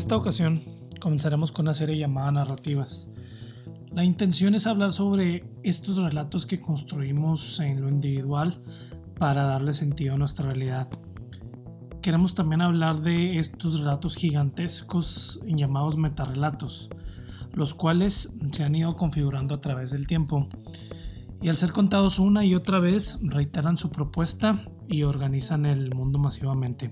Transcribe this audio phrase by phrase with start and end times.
[0.00, 0.62] esta ocasión
[0.98, 3.10] comenzaremos con una serie llamada Narrativas.
[3.92, 8.62] La intención es hablar sobre estos relatos que construimos en lo individual
[9.18, 10.88] para darle sentido a nuestra realidad.
[12.00, 16.88] Queremos también hablar de estos relatos gigantescos llamados metarrelatos,
[17.52, 20.48] los cuales se han ido configurando a través del tiempo
[21.42, 26.18] y al ser contados una y otra vez reiteran su propuesta y organizan el mundo
[26.18, 26.90] masivamente.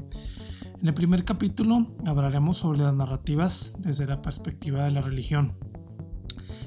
[0.80, 5.54] En el primer capítulo hablaremos sobre las narrativas desde la perspectiva de la religión.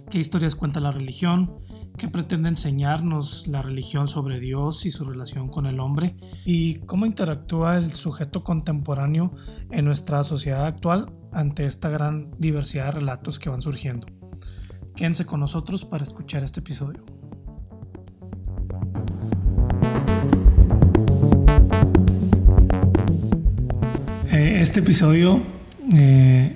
[0.09, 1.55] ¿Qué historias cuenta la religión?
[1.97, 6.17] ¿Qué pretende enseñarnos la religión sobre Dios y su relación con el hombre?
[6.43, 9.33] ¿Y cómo interactúa el sujeto contemporáneo
[9.69, 14.07] en nuestra sociedad actual ante esta gran diversidad de relatos que van surgiendo?
[14.93, 17.05] Quédense con nosotros para escuchar este episodio.
[24.59, 25.41] Este episodio
[25.93, 26.53] eh,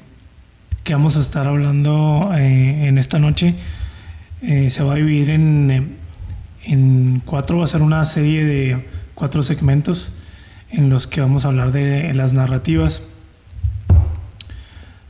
[0.84, 3.56] que vamos a estar hablando eh, en esta noche
[4.42, 5.96] eh, se va a dividir en,
[6.66, 10.12] en cuatro, va a ser una serie de cuatro segmentos
[10.72, 13.04] en los que vamos a hablar de las narrativas.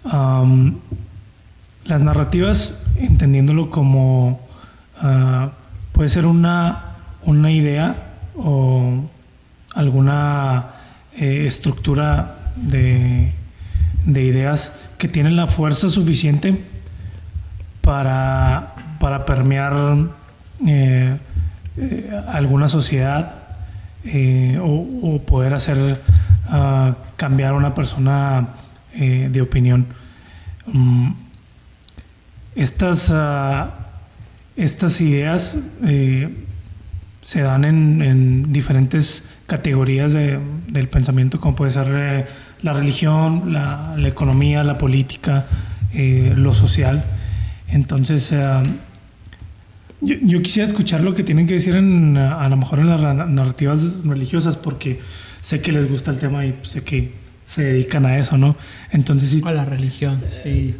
[0.03, 4.39] las narrativas, entendiéndolo como
[5.01, 5.49] ah,
[5.91, 6.83] puede ser una,
[7.23, 7.95] una idea
[8.35, 9.03] o
[9.73, 10.67] alguna
[11.17, 13.31] estructura de,
[14.07, 16.61] ideas que tienen la fuerza suficiente
[17.81, 19.97] para, para permear
[20.65, 21.17] eh,
[21.77, 23.35] eh, alguna sociedad
[24.05, 25.99] eh, o, poder hacer
[26.47, 28.47] ah, cambiar a una persona
[28.95, 29.85] de opinión.
[30.67, 31.11] Mm,
[32.55, 33.71] estas, ah,
[34.55, 35.57] estas ideas
[37.21, 42.27] se dan en, en diferentes categorías del pensamiento, como puede ser
[42.65, 45.45] la religión, la, economía, la política,
[45.93, 47.05] eh, lo social.
[47.67, 48.63] Entonces, eh,
[50.01, 54.03] yo, quisiera escuchar lo que tienen que decir en, a lo mejor en las narrativas
[54.03, 54.99] religiosas, porque
[55.41, 57.11] sé que les gusta el tema y sé que
[57.45, 58.55] se dedican a eso, ¿no?
[58.91, 60.73] Entonces, a la religión, sí.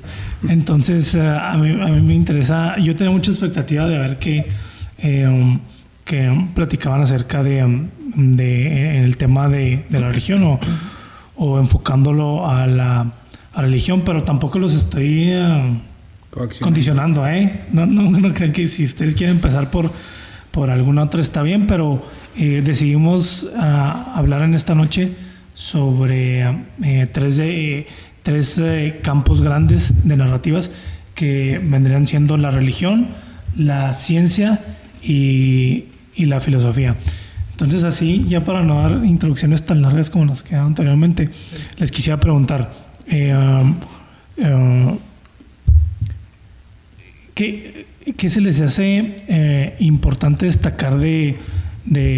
[0.50, 4.44] Entonces, eh, a, mí, a mí me interesa, yo tenía mucha expectativa de ver que,
[5.04, 5.60] um,
[6.04, 10.60] que platicaban acerca de, um, de el tema de, de la religión o
[11.38, 13.06] o enfocándolo a la,
[13.58, 15.80] religión, pero tampoco los estoy eh,
[16.60, 17.62] condicionando, ¿eh?
[17.72, 19.92] No, no, no crean que si ustedes quieren empezar por,
[20.52, 22.04] por alguna otra está bien, pero
[22.38, 25.12] eh, decidimos ah, hablar en esta noche
[25.54, 26.42] sobre
[26.84, 27.88] eh, tres, de,
[28.24, 28.62] tres
[29.02, 30.72] campos grandes de narrativas
[31.14, 33.08] que vendrían siendo la religión,
[33.56, 34.60] la ciencia
[35.02, 36.96] y, y la filosofía.
[37.56, 41.30] Entonces así, ya para no dar introducciones tan largas como nos quedaron anteriormente,
[41.78, 42.74] les quisiera preguntar,
[43.08, 43.34] eh,
[44.36, 44.98] eh,
[47.34, 51.38] ¿qué, se les hace eh, importante destacar de,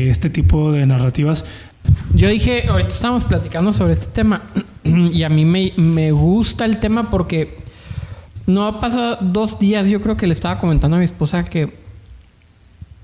[0.10, 1.46] este tipo de narrativas?
[2.16, 4.42] Yo dije, ahorita estamos platicando sobre este tema
[4.84, 7.58] y a mí me, me gusta el tema porque
[8.48, 11.86] no ha pasado dos días, yo creo que le estaba comentando a mi esposa que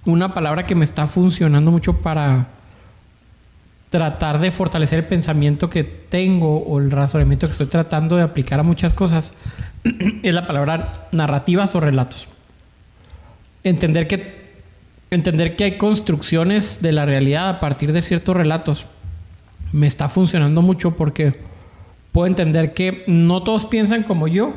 [0.06, 2.48] una palabra que me está funcionando mucho para
[3.90, 8.60] tratar de fortalecer el pensamiento que tengo o el razonamiento que estoy tratando de aplicar
[8.60, 9.34] a muchas cosas
[10.24, 12.28] es la palabra narrativas o relatos.
[13.64, 14.52] Entender que,
[15.12, 18.88] entender que hay construcciones de la realidad a partir de ciertos relatos
[19.72, 21.40] me está funcionando mucho porque
[22.12, 24.54] puedo entender que no todos piensan como yo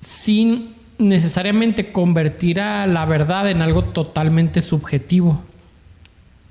[0.00, 0.74] sin
[1.08, 5.42] necesariamente convertir a la verdad en algo totalmente subjetivo.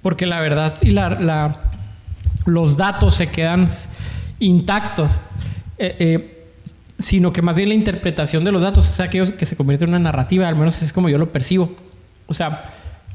[0.02, 1.54] Porque la verdad y la,
[2.46, 3.68] los datos se quedan
[4.40, 5.20] intactos.
[5.78, 6.38] Eh, eh,
[6.98, 9.90] sino que más bien la interpretación de los datos es aquello que se convierte en
[9.90, 11.74] una narrativa, al menos es como yo lo percibo.
[12.28, 12.62] O sea,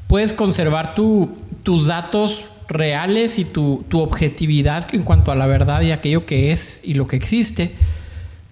[0.08, 5.92] puedes conservar tus datos reales y tu, tu, objetividad en cuanto a la verdad y
[5.92, 7.72] aquello que es y lo que existe,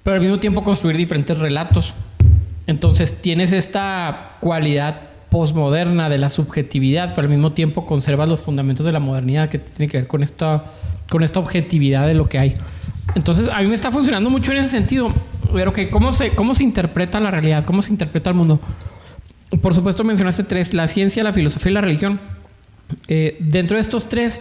[0.05, 1.95] pero al mismo tiempo construir diferentes relatos.
[2.67, 5.01] Entonces tienes esta cualidad
[5.31, 9.59] posmoderna de la subjetividad, pero al mismo tiempo conservas los fundamentos de la modernidad que
[9.59, 10.65] tiene que ver con esta,
[11.11, 12.55] con esta objetividad de lo que hay.
[13.15, 15.09] Entonces a mí me está funcionando mucho en ese sentido.
[15.53, 17.65] Pero ¿cómo se, cómo se interpreta la realidad?
[17.65, 18.61] ¿Cómo se interpreta el mundo?
[19.61, 22.21] Por supuesto mencionaste tres, la ciencia, la filosofía y la religión.
[23.09, 24.41] Eh, dentro de estos tres,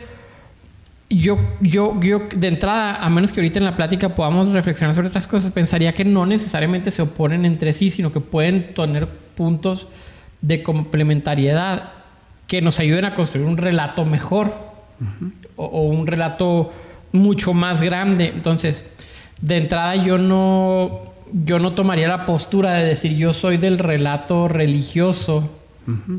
[1.18, 5.10] yo, yo, yo, de entrada, a menos que ahorita en la plática podamos reflexionar sobre
[5.10, 9.88] otras cosas, pensaría que no necesariamente se oponen entre sí, sino que pueden tener puntos
[10.42, 11.92] de complementariedad
[12.48, 14.54] que nos ayuden a construir un relato mejor
[15.56, 16.72] o, un relato
[17.12, 18.28] mucho más grande.
[18.28, 18.86] Entonces,
[19.42, 21.02] de entrada yo no,
[21.32, 25.50] yo no tomaría la postura de decir yo soy del relato religioso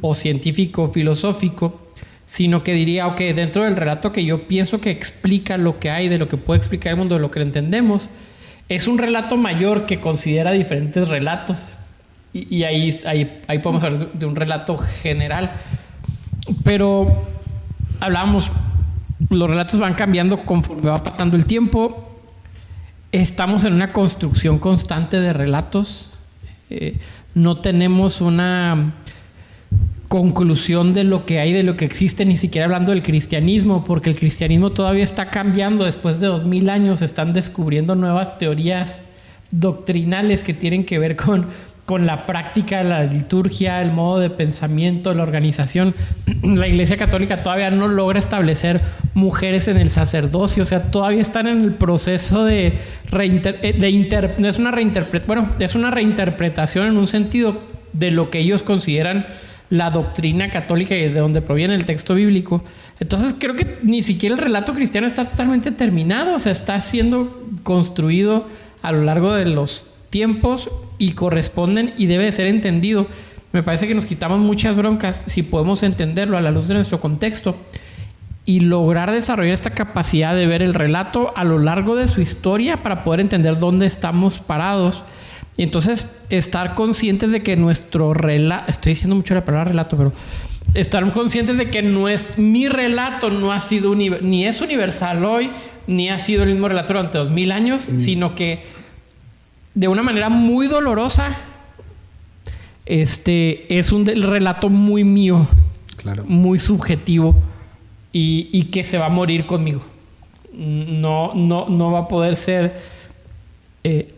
[0.02, 1.83] o científico, filosófico,
[2.26, 6.08] sino que diría, ok, dentro del relato que yo pienso que explica lo que hay,
[6.08, 8.08] de lo que puede explicar el mundo, de lo que entendemos,
[8.68, 11.76] es un relato mayor que considera diferentes relatos.
[12.32, 15.52] Y, ahí, ahí, ahí, podemos hablar de un relato general.
[16.64, 17.24] Pero
[18.00, 18.50] hablábamos,
[19.30, 22.18] los relatos van cambiando conforme va pasando el tiempo.
[23.12, 26.08] Estamos en una construcción constante de relatos.
[26.70, 26.98] Eh,
[27.34, 28.94] no tenemos una
[30.14, 34.10] conclusión de lo que hay, de lo que existe, ni siquiera hablando del cristianismo, porque
[34.10, 39.02] el cristianismo todavía está cambiando después de dos mil años, están descubriendo nuevas teorías
[39.50, 41.46] doctrinales que tienen que ver con,
[41.84, 45.96] con la práctica, la liturgia, el modo de pensamiento, la organización.
[46.44, 48.82] La Iglesia Católica todavía no logra establecer
[49.14, 54.46] mujeres en el sacerdocio, o sea, todavía están en el proceso de, eh, de no
[54.46, 54.72] es una
[55.26, 57.56] bueno, es una reinterpretación en un sentido
[57.92, 59.26] de lo que ellos consideran
[59.74, 62.62] la doctrina católica y de donde proviene el texto bíblico.
[63.00, 67.42] Entonces creo que ni siquiera el relato cristiano está totalmente terminado, o sea, está siendo
[67.64, 68.46] construido
[68.82, 73.06] a lo largo de los tiempos y corresponden y debe de ser entendido.
[73.52, 77.00] Me parece que nos quitamos muchas broncas si podemos entenderlo a la luz de nuestro
[77.00, 77.56] contexto
[78.46, 82.76] y lograr desarrollar esta capacidad de ver el relato a lo largo de su historia
[82.76, 85.02] para poder entender dónde estamos parados.
[85.56, 90.12] Y entonces estar conscientes de que nuestro relato, estoy diciendo mucho la palabra relato, pero
[90.74, 95.50] estar conscientes de que no es, mi relato no ha sido ni es universal hoy,
[95.86, 97.98] ni ha sido el mismo relato durante dos mil años, mm.
[97.98, 98.62] sino que
[99.74, 101.36] de una manera muy dolorosa,
[102.86, 105.46] este es un relato muy mío,
[106.26, 107.34] muy subjetivo
[108.12, 109.82] y, que se va a morir conmigo.
[110.52, 112.78] No, no, no va a poder ser
[113.82, 114.14] eh,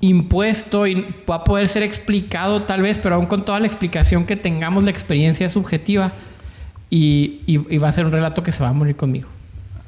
[0.00, 4.24] impuesto y va a poder ser explicado tal vez, pero aún con toda la explicación
[4.24, 6.12] que tengamos, la experiencia subjetiva
[6.88, 9.28] y, y va a ser un relato que se va a morir conmigo.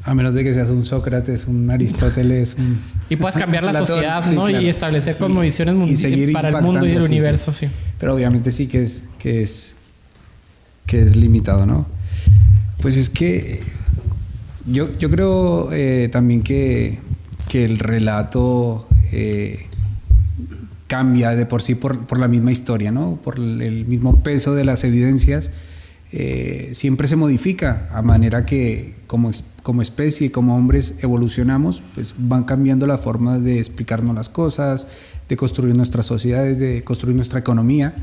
[0.05, 2.57] A menos de que seas un Sócrates, un Aristóteles.
[2.59, 2.81] Un...
[3.09, 4.49] Y puedas cambiar la sociedad, ¿no?
[4.51, 7.69] Y establecer como visiones para el mundo y el universo, sí.
[7.99, 9.77] Pero obviamente sí que es, que es,
[10.87, 11.87] que es limitado, ¿no?
[12.81, 13.61] Pues es que
[14.67, 16.99] yo, yo creo eh, también que,
[17.49, 19.67] que, el relato eh,
[20.93, 23.19] cambia de por sí por, la misma historia, ¿no?
[23.25, 25.51] Por el mismo peso de las evidencias.
[26.13, 32.45] Eh, siempre se modifica a manera que como como especie, como hombres evolucionamos, pues van
[32.45, 34.87] cambiando las formas de explicarnos las cosas,
[35.31, 37.95] de construir nuestras sociedades, de construir nuestra economía.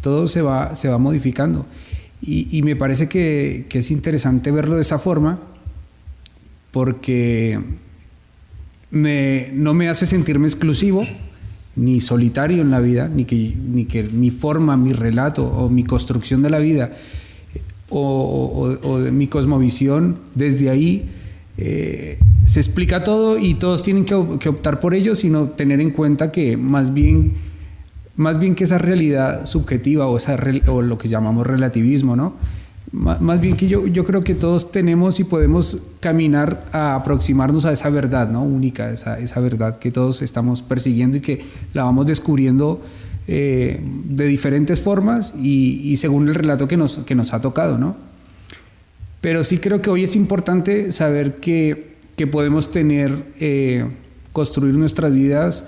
[0.00, 1.66] Todo se va modificando.
[2.22, 5.38] Y, me parece que, es interesante verlo de esa forma
[6.70, 7.60] porque
[8.90, 11.06] no me hace sentirme exclusivo
[11.76, 15.84] ni solitario en la vida, ni que, ni que mi forma, mi relato o mi
[15.84, 16.92] construcción de la vida
[17.90, 21.08] o, de mi cosmovisión, desde ahí
[21.58, 26.32] eh, se explica todo y todos tienen que, optar por ello, sino tener en cuenta
[26.32, 27.34] que más bien,
[28.16, 30.38] más bien que esa realidad subjetiva o, esa,
[30.68, 32.34] o lo que llamamos relativismo, ¿no?
[32.92, 37.72] Más bien que yo, yo creo que todos tenemos y podemos caminar a aproximarnos a
[37.72, 38.42] esa verdad ¿no?
[38.42, 42.82] única, esa, esa verdad que todos estamos persiguiendo y que la vamos descubriendo
[43.28, 47.96] eh, de diferentes formas y, según el relato que nos, que nos ha tocado, ¿no?
[49.20, 53.84] Pero sí creo que hoy es importante saber que, que podemos tener, eh,
[54.32, 55.66] construir nuestras vidas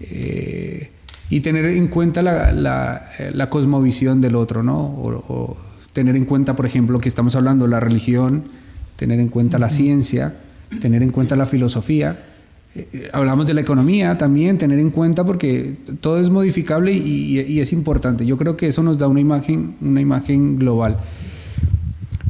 [0.00, 0.90] eh,
[1.28, 4.80] y tener en cuenta la, la, cosmovisión del otro, ¿no?
[4.80, 5.56] O,
[5.92, 8.44] tener en cuenta, por ejemplo, que estamos hablando de la religión,
[8.96, 10.34] tener en cuenta la ciencia,
[10.80, 12.16] tener en cuenta la filosofía
[12.74, 17.72] eh, hablamos de la economía también, tener en cuenta porque todo es modificable y, es
[17.72, 18.24] importante.
[18.24, 20.96] Yo creo que eso nos da una imagen, una imagen global.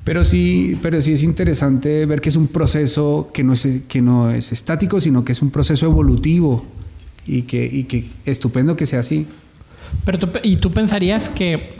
[0.05, 4.01] Pero sí, pero sí es interesante ver que es un proceso que no es, que
[4.01, 6.65] no es estático, sino que es un proceso evolutivo
[7.27, 9.27] y que, y que estupendo que sea así.
[10.07, 11.80] Pero ¿Y tú pensarías que,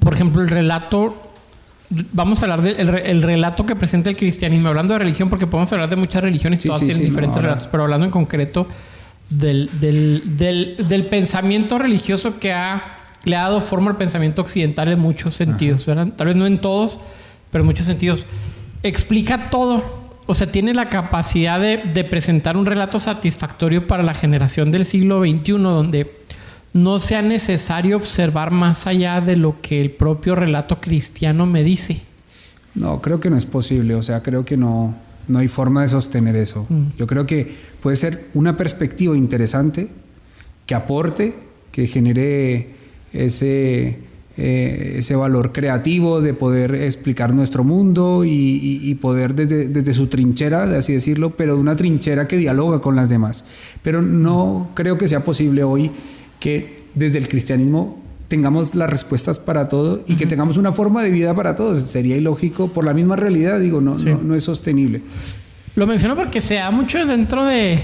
[0.00, 1.14] por ejemplo, el relato
[2.12, 5.88] vamos a hablar del relato que presenta el cristianismo, hablando de religión, porque podemos hablar
[5.88, 8.66] de muchas religiones y todas tienen diferentes relatos, pero hablando en concreto
[9.30, 15.34] del, del, pensamiento religioso que ha, le ha dado forma al pensamiento occidental en muchos
[15.34, 16.98] sentidos, tal vez no en todos,
[17.50, 18.26] pero en muchos sentidos.
[18.82, 20.04] Explica todo.
[20.26, 24.86] O sea, tiene la capacidad de, de presentar un relato satisfactorio para la generación del
[24.86, 26.10] siglo XXI, donde
[26.74, 32.02] no sea necesario observar más allá de lo que el propio relato cristiano me dice.
[32.74, 34.94] No, creo que no es posible, o sea, creo que no,
[35.28, 36.66] no hay forma de sostener eso.
[36.68, 36.82] Mm.
[36.98, 39.88] Yo creo que puede ser una perspectiva interesante
[40.66, 41.34] que aporte,
[41.70, 42.70] que genere
[43.12, 43.98] ese,
[44.36, 49.92] eh, ese valor creativo de poder explicar nuestro mundo y, y- y poder desde, desde
[49.94, 53.44] su trinchera, de así decirlo, pero de una trinchera que dialoga con las demás.
[53.82, 55.92] Pero no creo que sea posible hoy
[56.40, 61.10] que desde el cristianismo tengamos las respuestas para todo y que tengamos una forma de
[61.10, 61.78] vida para todos.
[61.80, 64.10] Sería ilógico por la misma realidad, digo, no, Sí.
[64.10, 65.02] no, no es sostenible.
[65.76, 67.80] Lo menciono porque se da mucho dentro de.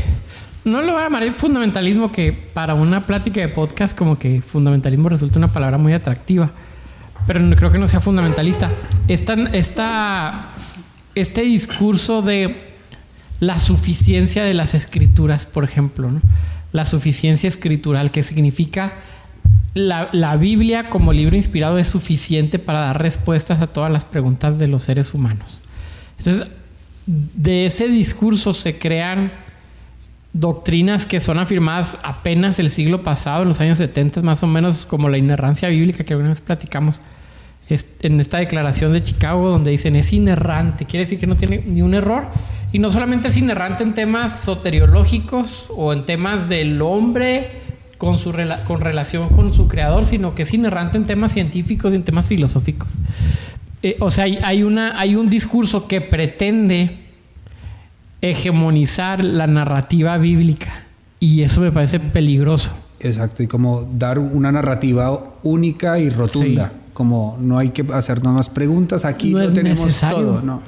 [0.64, 5.08] No lo voy a llamar fundamentalismo, que para una plática de podcast, como que fundamentalismo
[5.08, 6.50] resulta una palabra muy atractiva.
[7.26, 8.70] Pero no, creo que no sea fundamentalista.
[9.08, 10.50] Esta, esta,
[11.14, 12.54] este discurso de
[13.40, 16.20] la suficiencia de las escrituras, por ejemplo, ¿no?
[16.72, 18.92] La suficiencia escritural, que significa
[19.74, 24.58] la, la Biblia como libro inspirado es suficiente para dar respuestas a todas las preguntas
[24.58, 25.60] de los seres humanos.
[26.18, 26.48] Entonces,
[27.06, 29.32] de ese discurso se crean
[30.32, 34.86] doctrinas que son afirmadas apenas el siglo pasado, en los años 70, más o menos
[34.86, 37.00] como la inerrancia bíblica que alguna vez platicamos
[38.02, 41.82] en esta declaración de Chicago, donde dicen es inerrante, quiere decir que no tiene ni
[41.82, 42.24] un error.
[42.72, 47.48] Y no solamente es inerrante en temas soteriológicos o en temas del hombre
[47.98, 51.92] con, su rela- con relación con su creador, sino que es inerrante en temas científicos
[51.92, 52.92] y en temas filosóficos.
[53.82, 56.90] Eh, o sea, hay, hay una, hay un discurso que pretende
[58.22, 60.84] hegemonizar la narrativa bíblica
[61.18, 62.70] y eso me parece peligroso.
[63.00, 66.79] Exacto, y como dar una narrativa única y rotunda, Sí.
[66.92, 70.18] Como no hay que hacernos más preguntas, aquí No es tenemos necesario.
[70.18, 70.60] todo, no.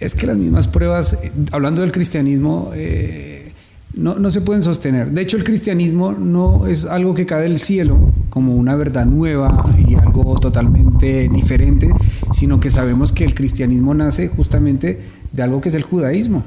[0.00, 1.18] Es que las mismas pruebas,
[1.50, 3.52] hablando del cristianismo, eh,
[3.94, 5.10] no, no se pueden sostener.
[5.10, 7.98] De hecho, el cristianismo no es algo que cae del cielo
[8.30, 11.90] como una verdad nueva y algo totalmente diferente,
[12.32, 15.00] sino que sabemos que el cristianismo nace justamente
[15.32, 16.44] de algo que es el judaísmo.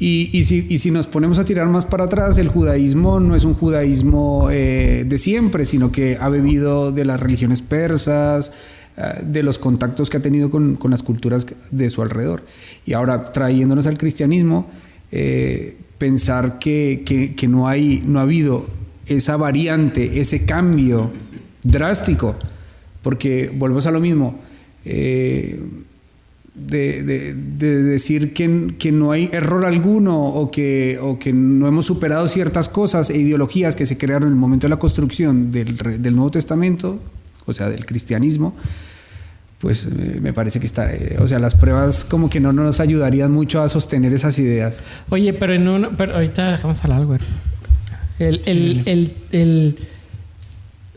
[0.00, 4.48] Y, si, nos ponemos a tirar más para atrás, el judaísmo no es un judaísmo
[4.50, 8.52] eh, de siempre, sino que ha bebido de las religiones persas,
[8.96, 12.44] eh, de los contactos que ha tenido con, las culturas de su alrededor.
[12.86, 14.70] Y ahora, trayéndonos al cristianismo,
[15.10, 18.66] eh, pensar que, que- que no, hay, no ha habido
[19.06, 21.10] esa variante, ese cambio
[21.64, 22.36] drástico,
[23.02, 24.38] porque volvemos a lo mismo.
[26.66, 31.66] De, de- de decir que, que no hay error alguno o que, o que no
[31.66, 35.50] hemos superado ciertas cosas e ideologías que se crearon en el momento de la construcción
[35.52, 37.00] del, del Nuevo Testamento,
[37.46, 38.54] o sea, del cristianismo,
[39.60, 42.78] pues eh, me parece que está, eh, o sea, las pruebas como que no nos
[42.80, 44.82] ayudarían mucho a sostener esas ideas.
[45.10, 47.18] Oye, pero en uno, pero ahorita dejamos hablar, güey.
[48.20, 49.76] El, el, el, el,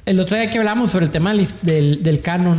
[0.06, 2.58] el otro día que hablamos sobre el tema del, del canon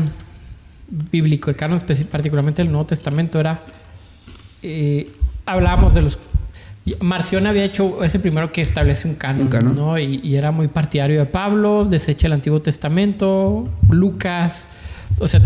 [0.88, 3.60] bíblico, el canon particularmente del Nuevo Testamento, era.
[4.62, 5.08] eh,
[5.46, 6.18] hablábamos de los.
[7.00, 9.76] Marción había hecho, es el primero que establece un canon, Un canon.
[9.76, 9.98] ¿no?
[10.00, 14.66] Y, y era muy partidario de Pablo, desecha el Antiguo Testamento, Lucas.
[15.20, 15.40] O sea,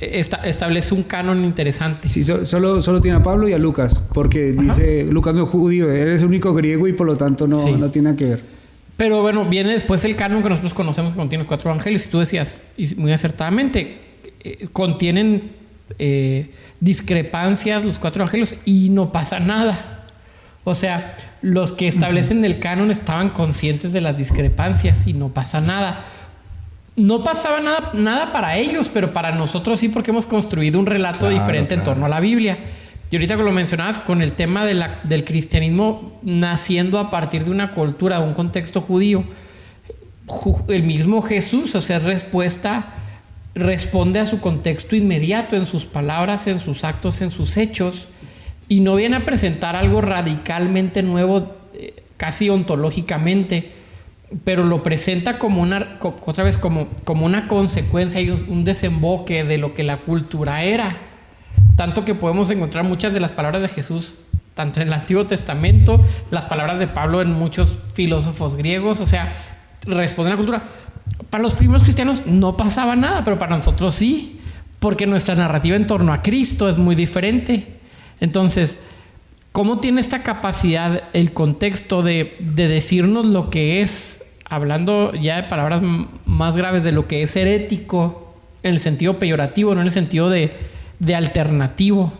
[0.00, 2.08] esta- establece un canon interesante.
[2.08, 5.50] Sí, so- solo, solo tiene a Pablo y a Lucas, porque dice, Lucas no es
[5.50, 7.72] judío, eres el único griego y por lo tanto no, Sí.
[7.72, 8.40] no tiene que ver.
[8.96, 12.06] Pero bueno, viene después el canon que nosotros conocemos que contiene los cuatro evangelios.
[12.06, 14.00] Y tú decías, y muy acertadamente,
[14.60, 15.50] eh, contienen
[15.98, 16.50] eh,
[16.80, 20.04] discrepancias los cuatro evangelios y no pasa nada.
[20.64, 25.60] O sea, los que establecen el canon estaban conscientes de las discrepancias y no pasa
[25.60, 26.04] nada.
[26.96, 31.20] No pasaba nada, nada para ellos, pero para nosotros sí, porque hemos construido un relato
[31.20, 32.58] Claro, diferente en torno a la Biblia.
[33.10, 37.44] Y ahorita que lo mencionabas con el tema de la- del cristianismo naciendo a partir
[37.44, 39.24] de una cultura, de un contexto judío,
[40.26, 42.88] ju- el mismo Jesús, o sea, es respuesta,
[43.54, 48.08] responde a su contexto inmediato, en sus palabras, en sus actos, en sus hechos,
[48.68, 53.70] y no viene a presentar algo radicalmente nuevo, eh, casi ontológicamente,
[54.44, 59.58] pero lo presenta como una, otra vez, como, como una consecuencia y un, desemboque de
[59.58, 60.96] lo que la cultura era.
[61.76, 64.16] Tanto que podemos encontrar muchas de las palabras de Jesús,
[64.54, 69.32] tanto en el Antiguo Testamento, las palabras de Pablo en muchos filósofos griegos, o sea,
[69.86, 70.62] responden a la cultura.
[71.30, 74.40] Para los primeros cristianos no pasaba nada, pero para nosotros sí,
[74.78, 77.66] porque nuestra narrativa en torno a Cristo es muy diferente.
[78.20, 78.78] Entonces,
[79.52, 85.48] ¿cómo tiene esta capacidad el contexto de, de decirnos lo que es, hablando ya de
[85.48, 85.82] palabras
[86.24, 90.30] más graves, de lo que es herético, en el sentido peyorativo, no en el sentido
[90.30, 90.52] de,
[90.98, 92.12] de alternativo?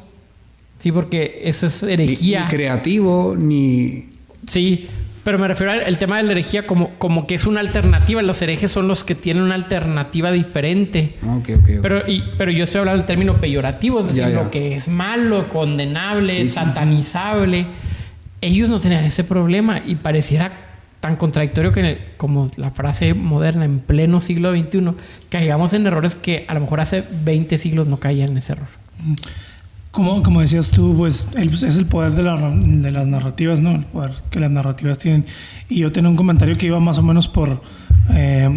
[0.79, 2.43] Sí, porque eso es Ni, herejía.
[2.45, 4.07] ni creativo, ni...
[4.47, 4.87] Sí,
[5.29, 8.23] Pero me refiero al tema de la herejía como, como que es una alternativa.
[8.23, 11.13] Los herejes son los que tienen una alternativa diferente.
[11.23, 11.69] Ok, ok, ok.
[11.83, 14.43] Pero, y- pero yo estoy hablando del término peyorativo, es decir, Ya, ya.
[14.43, 16.51] lo que es malo, condenable, Sí, sí.
[16.53, 17.67] satanizable.
[18.41, 20.51] Ellos no tenían ese problema y pareciera
[21.01, 24.95] tan contradictorio que, en el- como la frase moderna, en pleno siglo XXI,
[25.29, 28.69] caigamos en errores que a lo mejor hace 20 siglos no caían en ese error.
[29.99, 33.73] Como, como decías tú, pues el- es el poder de, la- de las narrativas, ¿no?
[33.73, 35.25] El poder que las narrativas tienen.
[35.69, 37.61] Y yo tenía un comentario que iba más o menos por,
[38.11, 38.49] eh,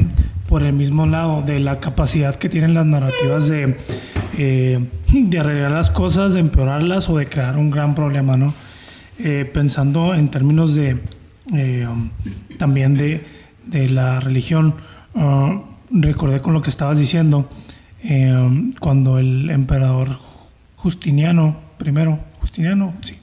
[0.47, 3.75] por el mismo lado, de la capacidad que tienen las narrativas de,
[4.37, 8.53] eh, de arreglar las cosas, de empeorarlas o de crear un gran problema, ¿no?
[9.17, 10.99] Eh, pensando en términos de
[11.55, 11.87] eh,
[12.59, 13.25] también de,
[13.65, 14.75] de la religión,
[15.15, 17.49] ah, recordé con lo que estabas diciendo,
[18.03, 20.29] eh, cuando el emperador
[20.81, 23.15] Justiniano, primero, Justiniano, sí,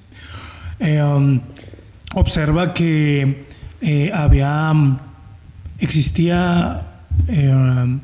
[0.81, 1.41] eh, um,
[2.15, 3.45] observa que
[3.81, 4.97] eh, había, um,
[5.81, 6.83] existía
[7.27, 8.01] eh, um,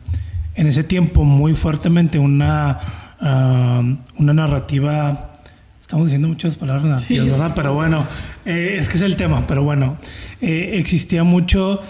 [0.56, 2.80] en ese tiempo muy fuertemente una,
[4.18, 5.32] una narrativa,
[5.80, 7.52] estamos diciendo muchas palabras narrativas, ¿verdad?
[7.54, 8.06] Pero bueno,
[8.44, 9.96] es que es el tema, pero bueno,
[10.40, 11.80] existía mucho,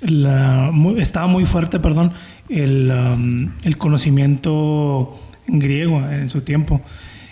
[0.00, 2.12] la- estaba muy fuerte, perdón,
[2.48, 6.80] el, um, el conocimiento griego en su tiempo.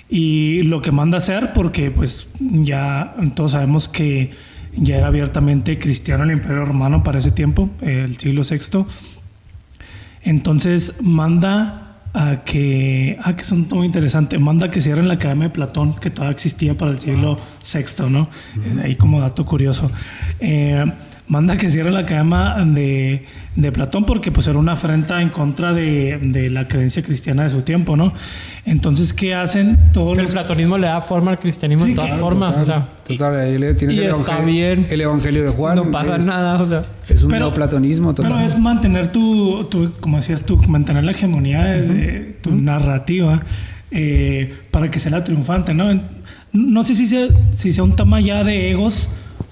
[0.09, 4.31] Y lo que manda hacer, porque pues ya todos sabemos que
[4.77, 8.85] ya era abiertamente cristiano el Imperio Romano para ese tiempo, el siglo VI.
[10.23, 15.49] Entonces manda a que, ah, que son muy interesante, manda a que cierren la Academia
[15.49, 17.37] de Platón, que todavía existía para el siglo
[17.73, 18.29] VI, ¿no?
[18.69, 19.91] Es ahí como dato curioso.
[20.41, 20.85] Eh,
[21.31, 23.25] manda que cierren la Academia de,
[23.57, 27.51] de Platón porque pues era una afrenta en contra de, de la creencia cristiana de
[27.51, 28.13] su tiempo, ¿no?
[28.67, 32.11] Entonces, ¿qué hacen todos Pero el platonismo le da forma al cristianismo Sí, de todas
[32.11, 32.51] claro, formas.
[32.51, 34.87] Total, o sea, total, ahí le- tienes y el está evangelio, bien.
[34.91, 35.77] el evangelio de Juan.
[35.77, 36.61] no pasa es, nada.
[36.61, 38.33] O sea, Es un Pero- neoplatonismo total.
[38.33, 43.39] Pero es mantener tu, tu- como decías tú, mantener la hegemonía de, de tu narrativa
[43.93, 46.01] eh, para que sea la triunfante, ¿no?
[46.53, 49.09] No sé si sea, si sea un tema ya de egos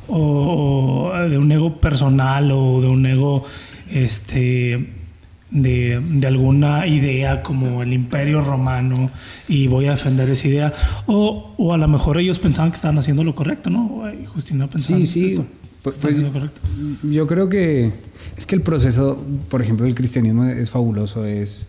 [0.09, 3.45] o, o de un ego personal o de un ego
[3.91, 4.89] este
[5.51, 9.11] de, de alguna idea como el imperio romano
[9.49, 10.73] y voy a defender esa idea
[11.07, 14.03] o, o a lo mejor ellos pensaban que estaban haciendo lo correcto, ¿no?
[14.27, 15.27] Justina pensaba Sí, sí.
[15.33, 15.47] esto,
[15.83, 16.61] Pues- pues- haciendo lo correcto.
[17.11, 17.91] Yo creo que
[18.37, 21.67] es que el proceso, por ejemplo, del cristianismo es fabuloso, es,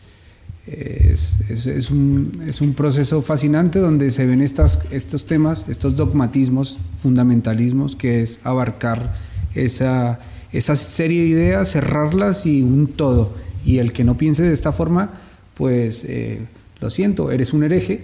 [0.71, 5.95] es, es- es un, es un proceso fascinante donde se ven estas, estos temas, estos
[5.95, 9.15] dogmatismos, fundamentalismos, que es abarcar
[9.55, 10.19] esa,
[10.51, 13.31] esa serie de ideas, cerrarlas y un todo.
[13.65, 15.11] Y el que no piense de esta forma,
[15.55, 16.39] pues eh,
[16.79, 18.01] lo siento, eres un hereje,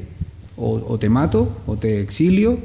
[0.57, 2.57] o, o te mato, o te exilio,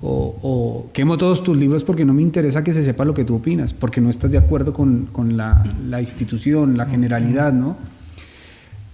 [0.00, 3.24] o, o quemo todos tus libros porque no me interesa que se sepa lo que
[3.24, 7.76] tú opinas, porque no estás de acuerdo con, con la, la institución, la generalidad, ¿no?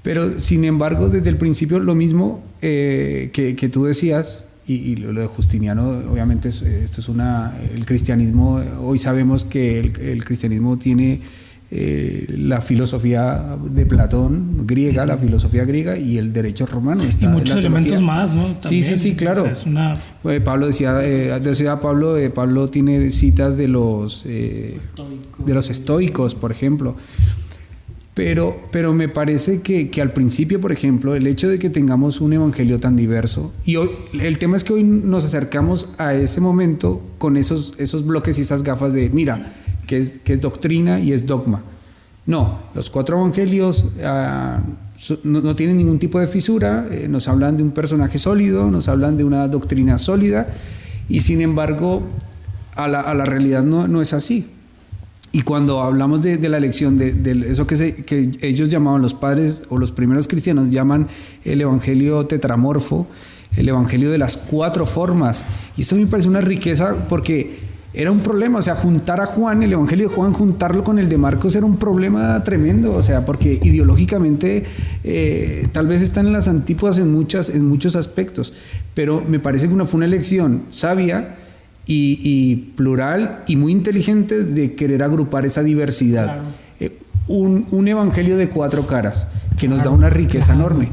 [0.04, 4.96] Pero sin embargo, desde el principio lo mismo eh, que, que tú decías, y, y
[4.96, 10.24] lo de Justiniano, obviamente es- esto es una, el cristianismo, hoy sabemos que el, el
[10.24, 11.20] cristianismo tiene
[11.70, 17.02] eh, la filosofía de Platón, griega, la filosofía griega y el derecho romano.
[17.02, 18.56] Y está muchos elementos más, ¿no?
[18.60, 19.42] Sí, sí, sí, claro.
[19.42, 23.68] o sea, es una Eh, Pablo decía, eh, decía Pablo, eh, Pablo tiene citas de
[23.68, 24.78] los, eh,
[25.46, 26.94] de los estoicos, por ejemplo.
[28.14, 32.20] Pero, pero me parece que, que al principio, por ejemplo, el hecho de que tengamos
[32.20, 36.40] un evangelio tan diverso, y hoy, el tema es que hoy nos acercamos a ese
[36.40, 39.52] momento con esos, esos bloques y esas gafas de, mira,
[39.88, 41.62] que es, que es doctrina y es dogma.
[42.26, 43.86] No, los cuatro evangelios
[45.24, 48.86] no, no tienen ningún tipo de fisura, eh, nos hablan de un personaje sólido, nos
[48.86, 50.46] hablan de una doctrina sólida,
[51.08, 52.02] y sin embargo,
[52.76, 54.46] a la, a la realidad no, no es así.
[55.34, 59.14] Y cuando hablamos de, la elección, de, de eso que, se- que ellos llamaban los
[59.14, 61.08] padres o los primeros cristianos, llaman
[61.44, 63.08] el evangelio tetramorfo,
[63.56, 65.44] el evangelio de las cuatro formas.
[65.76, 67.58] Y esto me parece una riqueza porque
[67.92, 71.08] era un problema, o sea, juntar a Juan, el evangelio de Juan, juntarlo con el
[71.08, 74.64] de Marcos era un problema tremendo, o sea, porque ideológicamente
[75.02, 78.52] eh, tal vez están en las antípodas en, muchas, en muchos aspectos,
[78.94, 81.36] pero me parece que una, fue una elección sabia
[81.86, 86.40] y, y plural y muy inteligente de querer agrupar esa diversidad.
[86.80, 89.26] Eh, un, un evangelio de cuatro caras
[89.58, 90.88] que nos da una riqueza enorme.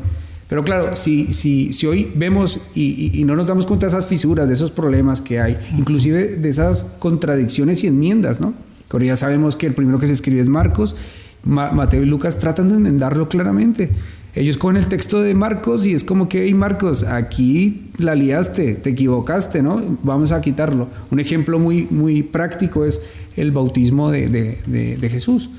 [0.49, 2.81] Pero claro, si, si, si hoy vemos y,
[3.13, 6.25] y- y no nos damos cuenta de esas fisuras, de esos problemas que hay, inclusive
[6.35, 8.53] de esas contradicciones y enmiendas, ¿no?
[8.89, 10.97] Ahora ya sabemos que el primero que se escribe es Marcos,
[11.45, 13.89] Ma- Mateo y Lucas tratan de enmendarlo claramente.
[14.33, 18.75] Ellos cogen el texto de Marcos y es como que, hey Marcos, aquí la liaste,
[18.75, 19.81] te equivocaste, ¿no?
[20.03, 20.87] Vamos a quitarlo.
[21.09, 23.01] Un ejemplo muy, muy práctico es
[23.35, 25.49] el bautismo de, de, Jesús.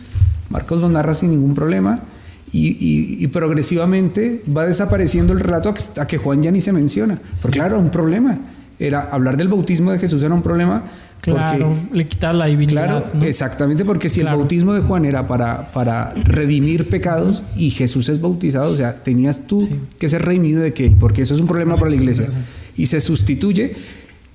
[0.48, 2.00] Marcos lo narra sin ningún problema
[2.50, 7.20] y, progresivamente va desapareciendo el relato a que, Juan ya ni se menciona.
[7.42, 8.38] Porque claro, un problema.
[8.78, 10.82] Era hablar del bautismo de Jesús era un problema
[11.22, 13.04] Claro, le quitaba la divinidad.
[13.04, 18.08] Claro, exactamente, porque si el bautismo de Juan era para, para redimir pecados y Jesús
[18.08, 19.68] es bautizado, o sea, tenías tú
[20.00, 22.28] que ser redimido de qué, porque eso es un problema para la iglesia.
[22.76, 23.76] Y se sustituye,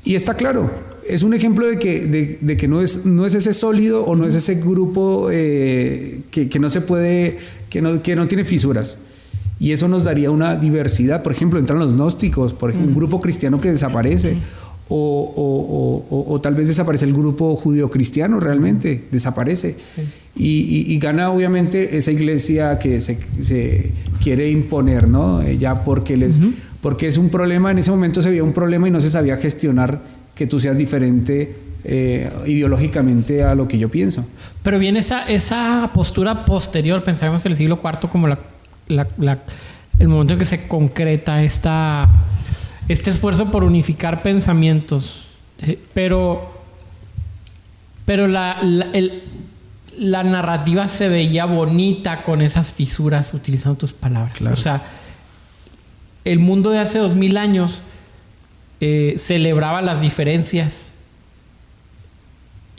[0.05, 0.71] y está claro,
[1.05, 4.25] es un ejemplo de que, de, que no, es, no es ese sólido o no
[4.25, 7.37] es ese grupo eh, que, que, no se puede,
[7.69, 8.99] que no, que no tiene fisuras.
[9.59, 11.23] Y eso nos daría una diversidad.
[11.23, 14.37] Por ejemplo, entran los gnósticos, por ejemplo, un grupo cristiano que desaparece
[14.89, 19.75] o, tal vez desaparece el grupo judío-cristiano realmente, desaparece.
[20.35, 23.17] Y, gana obviamente esa iglesia que se,
[24.21, 25.41] quiere imponer, ¿no?
[25.41, 26.41] Eh, ya porque, les,
[26.81, 29.37] porque es un problema, en ese momento se veía un problema y no se sabía
[29.37, 30.01] gestionar
[30.35, 34.25] que tú seas diferente eh, ideológicamente a lo que yo pienso.
[34.63, 38.37] Pero bien esa, esa postura posterior, pensaremos en el siglo IV como la,
[39.99, 42.09] el momento en que se concreta esta
[42.87, 45.25] este esfuerzo por unificar pensamientos.
[45.61, 46.51] Eh, pero,
[48.05, 48.59] pero la,
[49.97, 54.41] la, narrativa se veía bonita con esas fisuras utilizando tus palabras.
[54.41, 54.83] O sea,
[56.23, 57.81] el mundo de hace dos mil años
[58.79, 60.93] eh, celebraba las diferencias.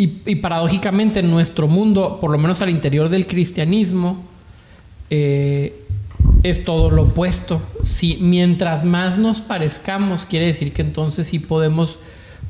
[0.01, 4.25] Y, paradójicamente en nuestro mundo, por lo menos al interior del cristianismo,
[5.11, 5.75] eh,
[6.43, 7.61] es todo lo opuesto.
[7.83, 11.99] Si mientras más nos parezcamos, quiere decir que entonces sí podemos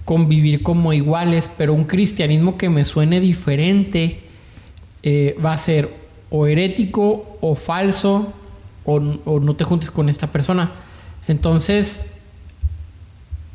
[0.04, 4.20] convivir como iguales, pero un cristianismo que me suene diferente
[5.02, 5.94] eh, va a ser
[6.30, 8.32] o herético o falso
[8.84, 10.72] o, no te juntes con esta persona.
[11.26, 12.06] Entonces,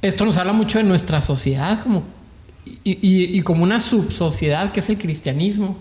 [0.03, 2.03] esto nos habla mucho de nuestra sociedad como,
[2.83, 5.75] y, y como una subsociedad que es el cristianismo.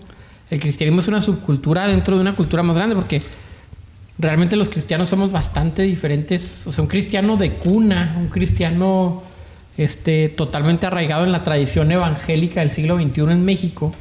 [0.49, 3.21] El cristianismo es una subcultura dentro de una cultura más grande porque
[4.19, 6.65] realmente los cristianos somos bastante diferentes.
[6.67, 9.23] O sea, un cristiano de cuna, un cristiano
[9.77, 13.91] este, totalmente arraigado en la tradición evangélica del siglo XXI en México,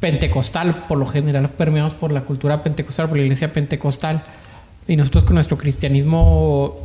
[0.00, 4.22] pentecostal, por lo general permeados por la cultura pentecostal, por la iglesia pentecostal,
[4.86, 6.76] y nosotros con nuestro cristianismo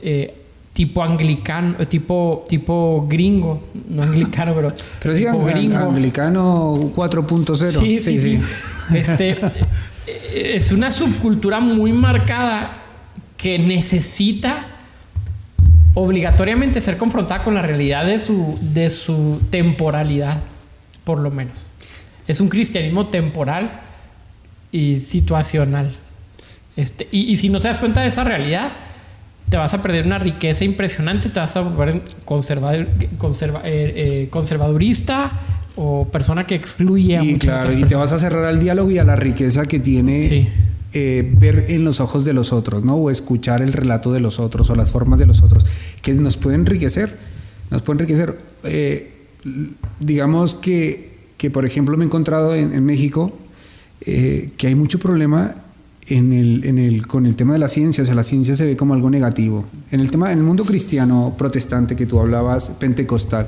[0.00, 0.34] eh,
[0.72, 7.80] tipo anglicano, eh, tipo, tipo gringo, no anglicano, pero, pero sí, anglicano 4.0.
[7.80, 8.40] Sí, sí, sí.
[8.94, 9.38] Este,
[10.34, 12.78] es una subcultura muy marcada
[13.36, 14.68] que necesita
[15.94, 20.40] obligatoriamente ser confrontada con la realidad de su, de su temporalidad,
[21.04, 21.72] por lo menos.
[22.26, 23.80] Es un cristianismo temporal
[24.70, 25.94] y situacional.
[26.76, 28.72] Este, y, si no te das cuenta de esa realidad,
[29.50, 33.12] te vas a perder una riqueza impresionante, te vas a volver conservador, eh,
[33.64, 35.30] eh, conservadurista,
[35.76, 38.98] o persona que excluye a y, claro, y te vas a cerrar al diálogo y
[38.98, 40.48] a la riqueza que tiene
[40.94, 42.96] eh, ver en los ojos de los otros, ¿no?
[42.96, 45.64] O escuchar el relato de los otros o las formas de los otros,
[46.02, 47.16] que nos pueden enriquecer,
[47.70, 48.36] nos pueden enriquecer.
[48.64, 49.10] Eh,
[49.98, 53.32] digamos que, que, por ejemplo, me he encontrado en, México
[54.02, 55.54] eh, que hay mucho problema
[56.08, 58.66] en el, en el, con el tema de la ciencia, o sea, la ciencia se
[58.66, 59.64] ve como algo negativo.
[59.90, 63.46] En el tema, en el mundo cristiano protestante que tú hablabas, pentecostal,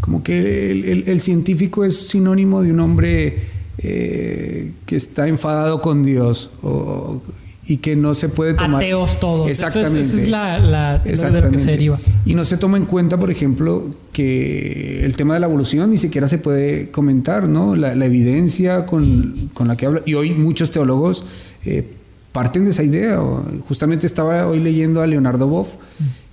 [0.00, 0.70] como que
[1.06, 3.38] el, científico es sinónimo de un hombre
[3.78, 6.50] eh, que está enfadado con Dios
[7.68, 8.76] y que no se puede tomar.
[8.82, 9.48] Ateos todos.
[9.48, 10.00] Exactamente.
[10.00, 11.98] Esa es, la, que se deriva.
[12.24, 15.98] Y no se toma en cuenta, por ejemplo, que el tema de la evolución ni
[15.98, 17.74] siquiera se puede comentar, ¿no?
[17.74, 20.02] La, evidencia con, la que habla.
[20.06, 21.24] Y hoy muchos teólogos
[21.64, 21.84] eh,
[22.30, 23.20] parten de esa idea.
[23.68, 25.68] Justamente estaba hoy leyendo a Leonardo Boff.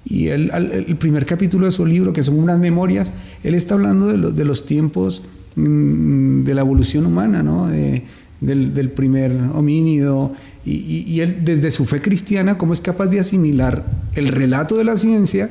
[0.05, 3.11] Y él, el primer capítulo de su libro, que son unas memorias,
[3.43, 5.21] él está hablando de, de los tiempos
[5.55, 7.67] mm, de la evolución humana, ¿no?
[7.67, 10.33] del, primer homínido.
[10.65, 13.85] Y, y, él, desde su fe cristiana, cómo es capaz de asimilar
[14.15, 15.49] el relato de la ciencia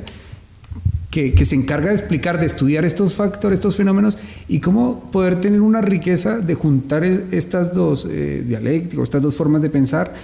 [1.13, 4.17] que, se encarga de explicar, de estudiar estos factores, estos fenómenos,
[4.49, 9.61] y cómo poder tener una riqueza de juntar estas dos eh, dialécticos, estas dos formas
[9.61, 10.15] de pensar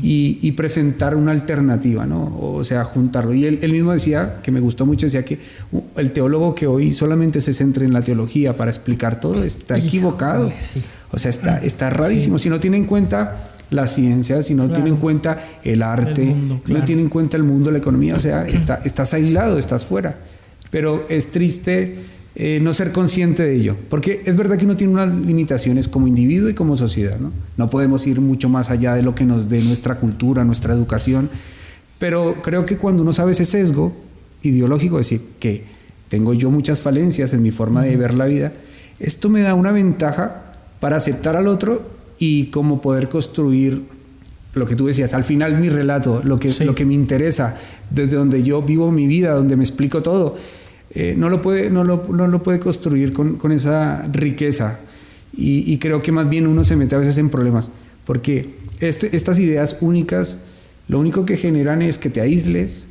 [0.00, 2.38] y, presentar una alternativa, ¿no?
[2.40, 3.34] O sea, juntarlo.
[3.34, 5.40] Y él, mismo decía, que me gustó mucho, decía que
[5.96, 10.52] el teólogo que hoy solamente se centra en la teología para explicar todo está equivocado.
[11.10, 12.38] O sea, está, está rarísimo.
[12.38, 16.34] Si no tiene en cuenta la ciencia, si no tiene en cuenta el arte,
[16.66, 20.16] no tiene en cuenta el mundo, la economía, o sea, está, estás aislado, estás fuera.
[20.70, 21.96] Pero es triste
[22.40, 23.76] eh, no ser consciente de ello.
[23.90, 27.18] Porque es verdad que uno tiene unas limitaciones como individuo y como sociedad.
[27.18, 27.32] ¿no?
[27.56, 31.28] no podemos ir mucho más allá de lo que nos dé nuestra cultura, nuestra educación.
[31.98, 33.92] Pero creo que cuando uno sabe ese sesgo
[34.42, 35.64] ideológico, es decir, que
[36.08, 38.52] tengo yo muchas falencias en mi forma de ver la vida,
[39.00, 40.44] esto me da una ventaja
[40.78, 43.82] para aceptar al otro y como poder construir
[44.54, 47.56] lo que tú decías, al final mi relato, lo que, lo que me interesa,
[47.90, 50.36] desde donde yo vivo mi vida, donde me explico todo,
[50.94, 54.80] eh, no, lo puede, no, lo, no lo puede construir con, con esa riqueza.
[55.36, 57.70] Y, y, creo que más bien uno se mete a veces en problemas,
[58.04, 58.48] porque
[58.80, 60.38] este, estas ideas únicas
[60.88, 62.86] lo único que generan es que te aísles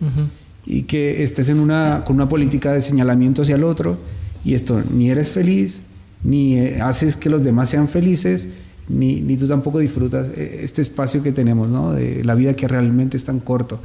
[0.65, 3.97] y que estés en una, con una política de señalamiento hacia el otro,
[4.45, 5.81] y esto ni eres feliz,
[6.23, 8.47] ni eh, haces que los demás sean felices,
[8.89, 11.93] ni, ni, tú tampoco disfrutas eh, este espacio que tenemos, ¿no?
[11.93, 13.80] De la vida que realmente es tan corto.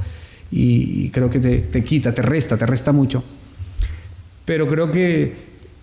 [0.51, 3.23] Y, y creo que te, te, quita, te resta, te resta mucho.
[4.45, 5.33] Pero creo que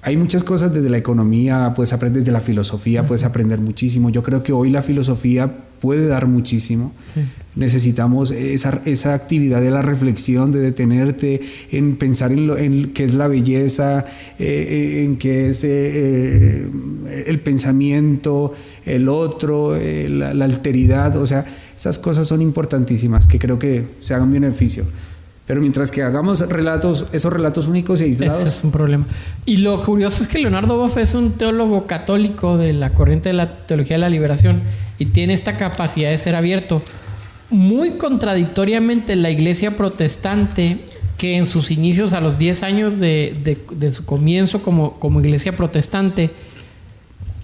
[0.03, 4.09] hay muchas cosas desde la economía, puedes aprender desde la filosofía, puedes aprender muchísimo.
[4.09, 6.93] Yo creo que hoy la filosofía puede dar muchísimo.
[7.15, 7.21] Sí.
[7.57, 11.41] Necesitamos esa, esa, actividad de la reflexión, de detenerte
[11.73, 14.07] en pensar en, lo, en qué es la belleza,
[14.39, 16.67] eh, en qué es eh,
[17.27, 21.17] el pensamiento, el otro, eh, la, la alteridad.
[21.17, 21.45] O sea,
[21.77, 24.85] esas cosas son importantísimas que creo que se hagan beneficio.
[25.51, 28.39] Pero mientras que hagamos relatos, esos relatos únicos y aislados.
[28.39, 29.05] Ese es un problema.
[29.47, 33.33] Y lo curioso es que Leonardo Boff es un teólogo católico de la corriente de
[33.33, 34.61] la teología de la liberación
[35.01, 36.81] y tiene esta capacidad de ser abierto.
[37.51, 40.79] Muy contradictoriamente, la iglesia protestante,
[41.19, 45.19] que en sus inicios, a los 10 años de, de, de su comienzo como, como
[45.19, 46.31] iglesia protestante,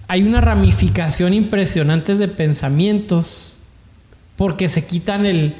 [0.07, 3.59] hay una ramificación impresionante de pensamientos
[4.35, 5.55] porque se quitan el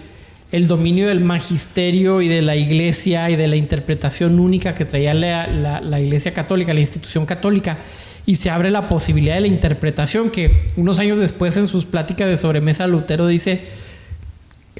[0.52, 5.14] el dominio del magisterio y de la iglesia y de la interpretación única que traía
[5.14, 7.78] la, la, la, iglesia católica, la institución católica,
[8.26, 12.30] y se abre la posibilidad de la interpretación que unos años después en sus pláticas
[12.30, 13.66] de sobremesa Lutero dice,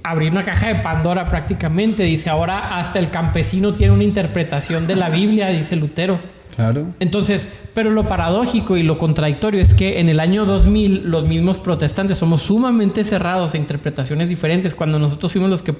[0.04, 4.96] abrir una caja de Pandora prácticamente, dice, ahora hasta el campesino tiene una interpretación de
[4.96, 6.20] la Biblia, dice Lutero.
[6.58, 6.88] Claro.
[7.00, 11.60] Entonces, pero lo paradójico y lo contradictorio es que en el año 2000 los mismos
[11.60, 15.76] protestantes somos sumamente cerrados a interpretaciones diferentes cuando nosotros fuimos los que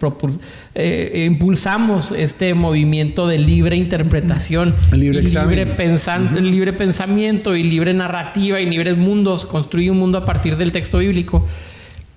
[0.76, 6.42] eh, impulsamos este movimiento de libre interpretación, libre, libre, pensan uh -huh.
[6.42, 11.00] libre pensamiento y libre narrativa y libres mundos, construir un mundo a partir del texto
[11.00, 11.44] bíblico.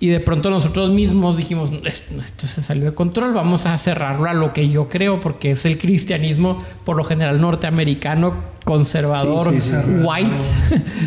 [0.01, 4.27] Y de pronto nosotros mismos dijimos, esto, esto, se salió de control, vamos a cerrarlo
[4.27, 8.33] a lo que yo creo, porque es el cristianismo, por lo general norteamericano,
[8.63, 9.91] conservador, sí, sí, sí.
[10.03, 10.45] white,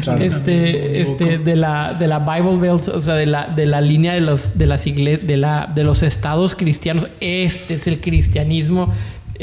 [0.05, 0.21] claro.
[0.25, 4.15] este, este, de la, de la Bible Belt, o sea, de la, de la línea
[4.15, 7.09] de los, de las de, la, de los estados cristianos.
[7.21, 8.93] Este es el cristianismo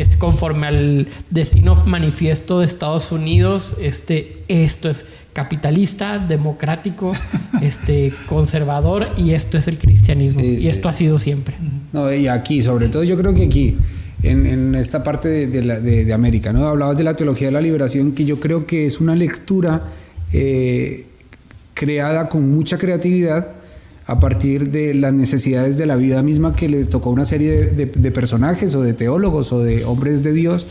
[0.01, 7.13] este, conforme al destino manifiesto de Estados Unidos, este, esto es capitalista, democrático,
[7.61, 10.41] este, conservador y esto es el cristianismo.
[10.41, 10.69] Sí, y sí.
[10.69, 11.55] esto ha sido siempre.
[11.93, 13.77] No, y aquí, sobre todo, yo creo que aquí,
[14.23, 16.67] en, en esta parte de, de, la, de, de, América, ¿no?
[16.67, 19.83] Hablabas de la teología de la liberación, que yo creo que es una lectura
[20.33, 21.05] eh,
[21.75, 23.60] creada con mucha creatividad
[24.07, 28.11] a partir de las necesidades de la vida misma que le tocó una serie de,
[28.11, 30.65] personajes o de teólogos o de hombres de Dios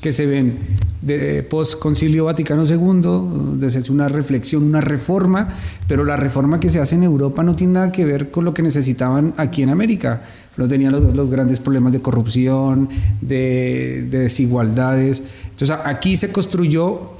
[0.00, 0.56] que se ven
[1.02, 5.48] de post concilio Vaticano II, de hace una reflexión, una reforma,
[5.88, 8.54] pero la reforma que se hace en Europa no tiene nada que ver con lo
[8.54, 10.22] que necesitaban aquí en América.
[10.56, 12.88] No tenían los, los grandes problemas de corrupción,
[13.20, 15.22] de, de desigualdades.
[15.50, 17.12] Entonces aquí se construyó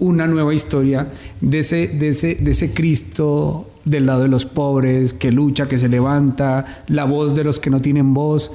[0.00, 1.06] una nueva historia
[1.40, 5.78] de ese, de, ese, de ese Cristo del lado de los pobres, que lucha, que
[5.78, 8.50] se levanta, la voz de los que no tienen voz.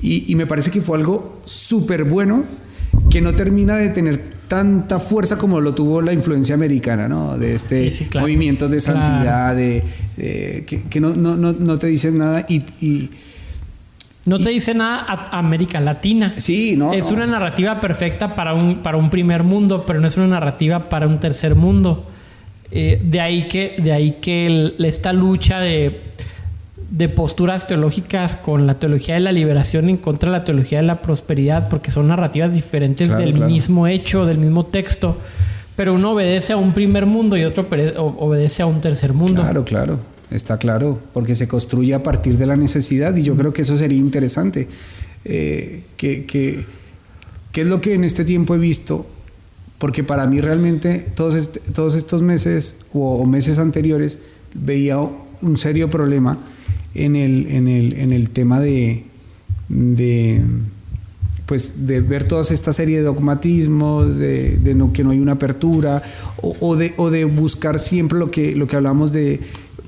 [0.00, 2.44] Y, y me parece que fue algo súper bueno
[3.10, 7.36] que no termina de tener tanta fuerza como lo tuvo la influencia americana, ¿no?
[7.36, 8.26] De este sí, sí, claro.
[8.26, 9.56] movimiento de santidad, claro.
[9.56, 9.82] de,
[10.16, 13.10] de, que, que no, no, no, te dicen nada y, y
[14.26, 16.34] no te dice nada a América Latina.
[16.36, 16.92] Sí, no.
[16.92, 17.16] Es no.
[17.18, 21.06] una narrativa perfecta para un, para un primer mundo, pero no es una narrativa para
[21.06, 22.04] un tercer mundo.
[22.72, 26.00] Eh, de ahí que, de ahí que el, esta lucha de,
[26.90, 30.86] de posturas teológicas con la teología de la liberación en contra de la teología de
[30.86, 33.50] la prosperidad, porque son narrativas diferentes claro, del claro.
[33.50, 35.16] mismo hecho, del mismo texto,
[35.76, 37.66] pero uno obedece a un primer mundo y otro
[37.98, 39.42] obedece a un tercer mundo.
[39.42, 39.98] Claro, claro,
[40.30, 43.76] está claro, porque se construye a partir de la necesidad y yo creo que eso
[43.76, 44.68] sería interesante.
[45.24, 46.64] Eh, que, que,
[47.52, 49.06] que, es lo que en este tiempo he visto,
[49.78, 54.18] porque para mí realmente todos, este, todos estos meses o, o meses anteriores
[54.54, 56.38] veía un serio problema
[56.94, 59.04] en el, en el, en el tema de,
[59.68, 60.42] de
[61.46, 66.02] pues de ver toda esta serie de dogmatismos, de, no, que no hay una apertura,
[66.42, 69.40] o, de, o de buscar siempre lo que, lo que hablamos de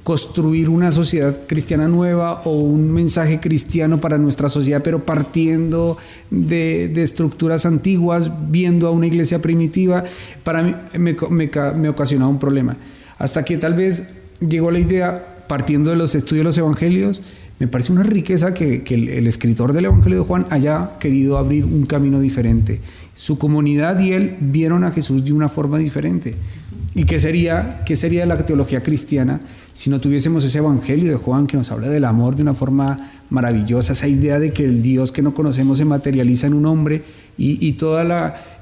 [0.09, 5.99] construir una sociedad cristiana nueva o un mensaje cristiano para nuestra sociedad, pero partiendo
[6.31, 10.05] de, estructuras antiguas, viendo a una iglesia primitiva,
[10.45, 12.75] para mí me, me, me ocasionaba un problema.
[13.19, 14.09] Hasta que tal vez
[14.41, 17.21] llegó la idea, partiendo de los estudios de los evangelios,
[17.59, 21.85] me parece una riqueza que, el, escritor del Evangelio de Juan haya querido abrir un
[21.85, 22.81] camino diferente.
[23.15, 26.35] Su comunidad y él vieron a Jesús de una forma diferente.
[26.95, 29.41] ¿Y qué sería, qué sería la teología cristiana
[29.79, 33.13] si no tuviésemos ese Evangelio de Juan que nos habla del amor de una forma
[33.31, 37.01] maravillosa, esa idea de que el Dios que no conocemos se materializa en un hombre
[37.37, 38.01] y, y todo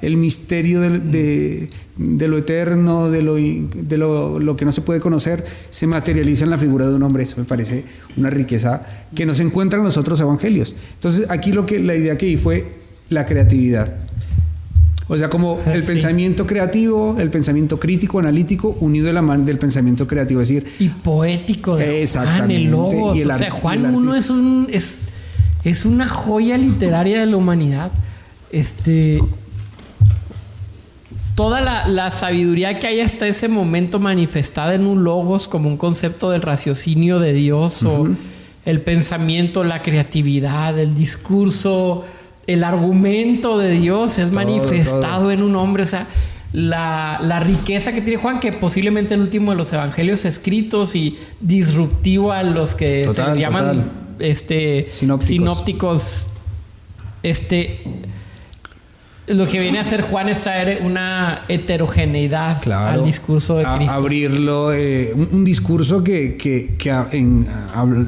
[0.03, 5.87] el misterio de, lo eterno, de, lo, de lo, que no se puede conocer, se
[5.87, 7.23] materializa en la figura de un hombre.
[7.23, 7.85] Eso me parece
[8.19, 10.77] una riqueza que no se encuentra en los otros evangelios.
[10.97, 12.75] Entonces aquí lo que, la idea que vi fue
[13.09, 13.97] la creatividad.
[15.09, 19.59] O sea, como el pensamiento creativo, el pensamiento crítico, analítico, unido de la mano del
[19.59, 20.67] pensamiento creativo, es decir...
[20.81, 23.19] Y poético de Juan, el Logos.
[23.19, 24.99] o sea, Juan uno es, un, es,
[25.63, 27.93] es una joya literaria de la humanidad.
[28.51, 29.21] Este...
[31.37, 36.31] Toda la, sabiduría que hay hasta ese momento manifestada en un logos como un concepto
[36.31, 38.09] del raciocinio de Dios o
[38.65, 42.05] el pensamiento, la creatividad, el discurso,
[42.47, 45.83] el argumento de Dios es manifestado en un hombre.
[45.83, 46.07] O sea,
[46.53, 52.33] la, riqueza que tiene Juan, que posiblemente el último de los evangelios escritos y disruptivo
[52.33, 56.29] a los que se llaman este, sinópticos.
[57.23, 57.81] este,
[59.27, 63.95] lo que viene a hacer Juan es traer una heterogeneidad al discurso de Cristo.
[63.95, 66.77] abrirlo, eh, un, discurso que, que,
[67.13, 67.47] en,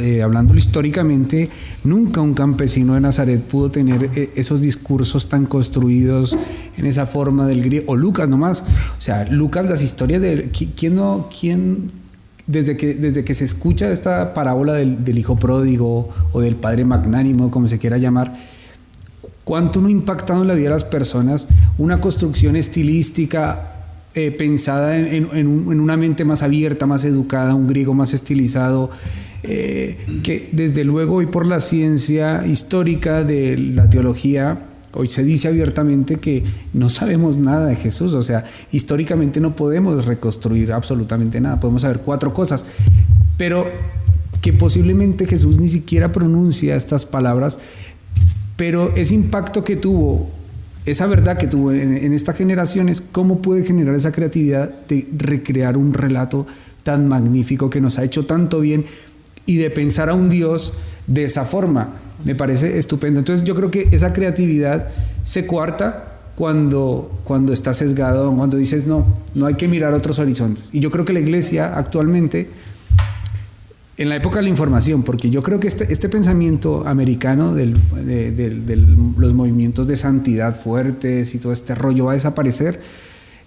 [0.01, 1.49] eh, hablándolo históricamente,
[1.85, 6.37] nunca un campesino de Nazaret pudo tener eh, esos discursos tan construidos
[6.77, 8.63] en esa forma del griego, o Lucas nomás.
[8.99, 10.51] O sea, Lucas, las historias de...
[10.77, 11.29] ¿Quién no...
[11.39, 11.91] quién
[12.47, 16.87] desde que, desde que se escucha esta parábola del, del hijo pródigo o del padre
[16.87, 18.33] magnánimo, como se quiera llamar,
[19.49, 23.73] cuánto no ha impactado en la vida de las personas una construcción estilística
[24.15, 28.91] eh, pensada en, una mente más abierta, más educada, un griego más estilizado,
[29.43, 34.59] eh, que desde luego hoy por la ciencia histórica de la teología,
[34.93, 40.05] hoy se dice abiertamente que no sabemos nada de Jesús, o sea, históricamente no podemos
[40.05, 42.67] reconstruir absolutamente nada, podemos saber cuatro cosas,
[43.39, 43.67] pero
[44.43, 47.59] que posiblemente Jesús ni siquiera pronuncia estas palabras
[48.59, 50.29] pero ese impacto que tuvo,
[50.85, 55.95] esa verdad que tuvo en, estas generaciones, ¿cómo puede generar esa creatividad de recrear un
[55.95, 56.45] relato
[56.83, 58.85] tan magnífico que nos ha hecho tanto bien
[59.47, 60.73] y de pensar a un Dios
[61.07, 61.91] de esa forma?
[62.25, 63.21] Me parece estupendo.
[63.21, 64.89] Entonces yo creo que esa creatividad
[65.23, 70.71] se cuarta cuando, cuando está sesgado, cuando dices, no, no hay que mirar otros horizontes.
[70.73, 72.49] Y yo creo que la iglesia actualmente
[73.99, 77.67] en la época de la información, porque yo creo que este, este pensamiento americano de,
[79.17, 82.81] los movimientos de santidad fuertes y todo este rollo va a desaparecer.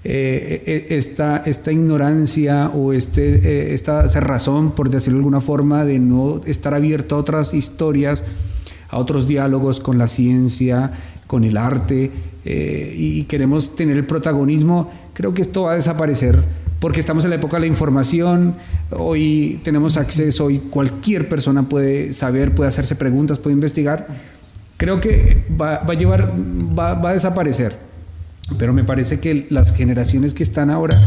[0.03, 5.85] Eh, eh, esta, esta, ignorancia o este, eh, esta cerrazón, por decirlo de alguna forma,
[5.85, 8.25] de no estar abierto a otras historias,
[8.89, 10.91] a otros diálogos con la ciencia,
[11.27, 12.11] con el arte,
[12.43, 16.43] y queremos tener el protagonismo, creo que esto va a desaparecer
[16.81, 18.55] porque estamos en la época de la información,
[18.89, 24.07] hoy tenemos acceso, hoy cualquier persona puede saber, puede hacerse preguntas, puede investigar.
[24.77, 27.75] Creo que va, a llevar, va, a desaparecer,
[28.57, 30.99] pero me parece que las generaciones que están ahora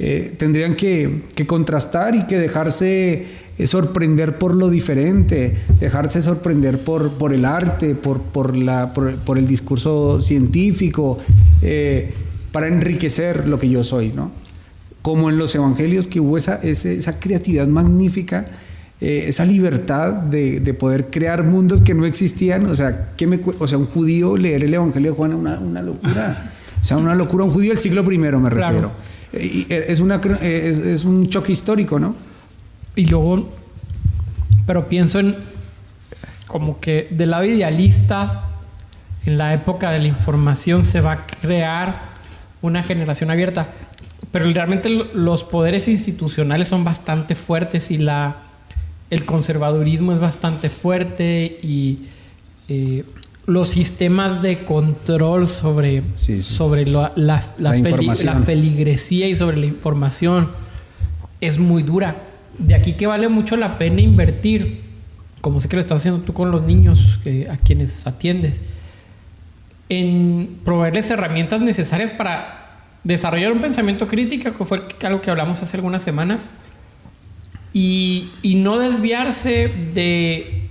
[0.00, 3.24] eh, tendrían que, contrastar y que dejarse
[3.56, 9.38] eh, sorprender por lo diferente, dejarse sorprender por, por el arte, por, por, la, por,
[9.38, 11.20] el discurso científico,
[11.62, 12.12] eh,
[12.50, 14.42] para enriquecer lo que yo soy, ¿no?
[15.04, 18.46] Como en los evangelios, que hubo esa, esa creatividad magnífica,
[19.02, 22.64] eh, esa libertad de, de, poder crear mundos que no existían.
[22.70, 25.58] O sea, ¿qué me, o sea un judío leer el evangelio de Juan es una,
[25.58, 26.52] una, locura.
[26.80, 27.44] O sea, una locura.
[27.44, 28.92] Un judío del siglo I, me refiero.
[29.34, 32.14] Eh, es, una, es, es un choque histórico, ¿no?
[32.96, 33.52] Y luego,
[34.66, 35.36] pero pienso en
[36.46, 38.46] como que del lado idealista,
[39.26, 42.00] en la época de la información se va a crear
[42.62, 43.68] una generación abierta.
[44.34, 48.34] Pero realmente los poderes institucionales son bastante fuertes y la,
[49.08, 52.00] el conservadurismo es bastante fuerte y
[52.68, 53.04] eh,
[53.46, 60.50] los sistemas de control sobre, sobre la, la, feligresía y sobre la información
[61.40, 62.16] es muy dura.
[62.58, 64.80] De aquí que vale mucho la pena invertir,
[65.42, 68.62] como sé que lo estás haciendo tú con los niños a quienes atiendes,
[69.88, 72.63] en proveerles herramientas necesarias para
[73.04, 76.48] desarrollar un pensamiento crítico, que fue algo que hablamos hace algunas semanas,
[77.72, 80.68] y, y no desviarse de,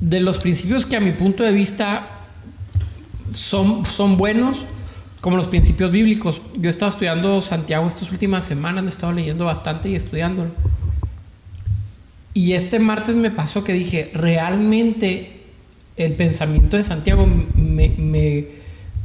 [0.00, 2.06] de los principios que a mi punto de vista
[3.30, 4.66] son, son buenos,
[5.20, 6.42] como los principios bíblicos.
[6.56, 10.50] Yo he estado estudiando Santiago estas últimas semanas, he estado leyendo bastante y estudiándolo.
[12.32, 15.42] Y este martes me pasó que dije, realmente
[15.96, 18.46] el pensamiento de Santiago me,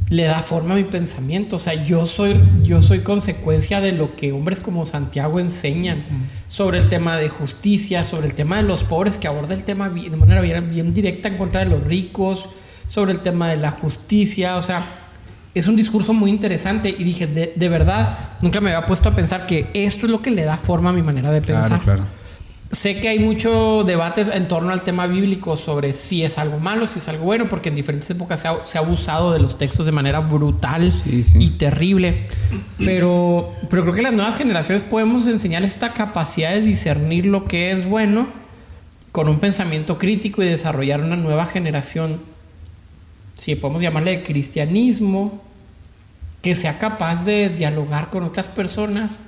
[0.08, 1.56] le da forma a mi pensamiento.
[1.56, 6.04] O sea, yo soy, yo soy consecuencia de lo que hombres como Santiago enseñan
[6.48, 9.88] sobre el tema de justicia, sobre el tema de los pobres, que aborda el tema
[9.88, 12.48] de manera bien, bien directa en contra de los ricos,
[12.88, 14.56] sobre el tema de la justicia.
[14.56, 14.80] O sea,
[15.54, 19.14] es un discurso muy interesante y dije, de, de, verdad, nunca me había puesto a
[19.14, 21.80] pensar que esto es lo que le da forma a mi manera de pensar.
[21.80, 22.25] Claro, claro.
[22.72, 26.86] Sé que hay mucho debates en torno al tema bíblico sobre si es algo malo,
[26.86, 29.56] si es algo bueno, porque en diferentes épocas se ha, se ha abusado de los
[29.56, 31.38] textos de manera brutal Sí, sí.
[31.38, 32.24] y terrible.
[32.78, 37.70] Pero, pero creo que las nuevas generaciones podemos enseñar esta capacidad de discernir lo que
[37.70, 38.26] es bueno
[39.12, 42.20] con un pensamiento crítico y desarrollar una nueva generación,
[43.34, 45.40] si podemos llamarle de cristianismo,
[46.42, 49.18] que sea capaz de dialogar con otras personas,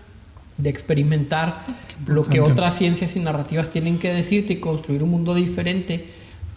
[0.59, 1.61] de experimentar
[2.07, 6.07] lo que otras ciencias y narrativas tienen que decirte y construir un mundo diferente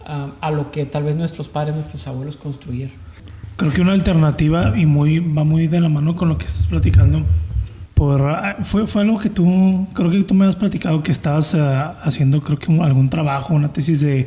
[0.06, 2.94] uh, a lo que tal vez nuestros padres, nuestros abuelos construyeron.
[3.56, 6.66] Creo que una alternativa y muy va muy de la mano con lo que estás
[6.66, 7.22] platicando.
[7.94, 8.22] Por,
[8.64, 12.40] fue, fue algo que tú, creo que tú me has platicado que estabas uh, haciendo,
[12.40, 14.26] creo que un, algún trabajo, una tesis de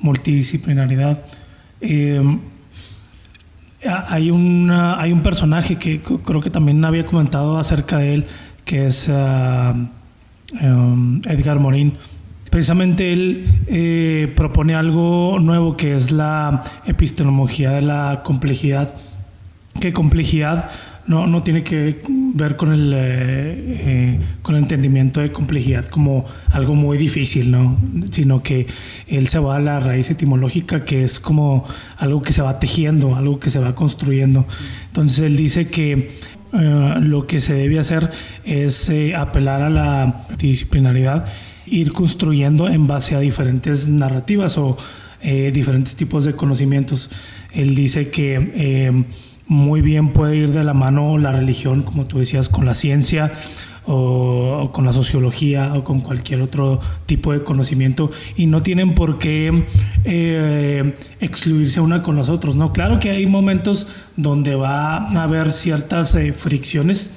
[0.00, 1.18] multidisciplinaridad.
[1.80, 2.22] Eh,
[3.84, 8.26] hay, una, hay un personaje que creo que también había comentado acerca de él,
[8.64, 9.74] que es uh,
[10.62, 11.92] um, Edgar Morin.
[12.50, 18.94] Precisamente él eh, propone algo nuevo que es la epistemología de la complejidad.
[19.80, 20.70] Que complejidad
[21.06, 26.26] no, no tiene que ver con el, eh, eh, con el entendimiento de complejidad como
[26.52, 27.76] algo muy difícil, ¿no?
[28.10, 28.66] sino que
[29.06, 31.66] él se va a la raíz etimológica que es como
[31.98, 34.46] algo que se va tejiendo, algo que se va construyendo.
[34.86, 36.12] Entonces él dice que
[36.54, 38.08] Uh, lo que se debe hacer
[38.44, 41.26] es eh, apelar a la disciplinaridad,
[41.66, 44.76] ir construyendo en base a diferentes narrativas o
[45.20, 47.10] eh, diferentes tipos de conocimientos.
[47.52, 49.04] Él dice que eh,
[49.48, 53.32] muy bien puede ir de la mano la religión, como tú decías, con la ciencia
[53.86, 58.94] o, o, con la sociología o con cualquier otro tipo de conocimiento y no tienen
[58.94, 59.64] por qué
[60.04, 62.56] eh, excluirse una con los otros.
[62.56, 62.72] ¿no?
[62.72, 67.10] Claro que hay momentos donde va a haber ciertas eh, fricciones,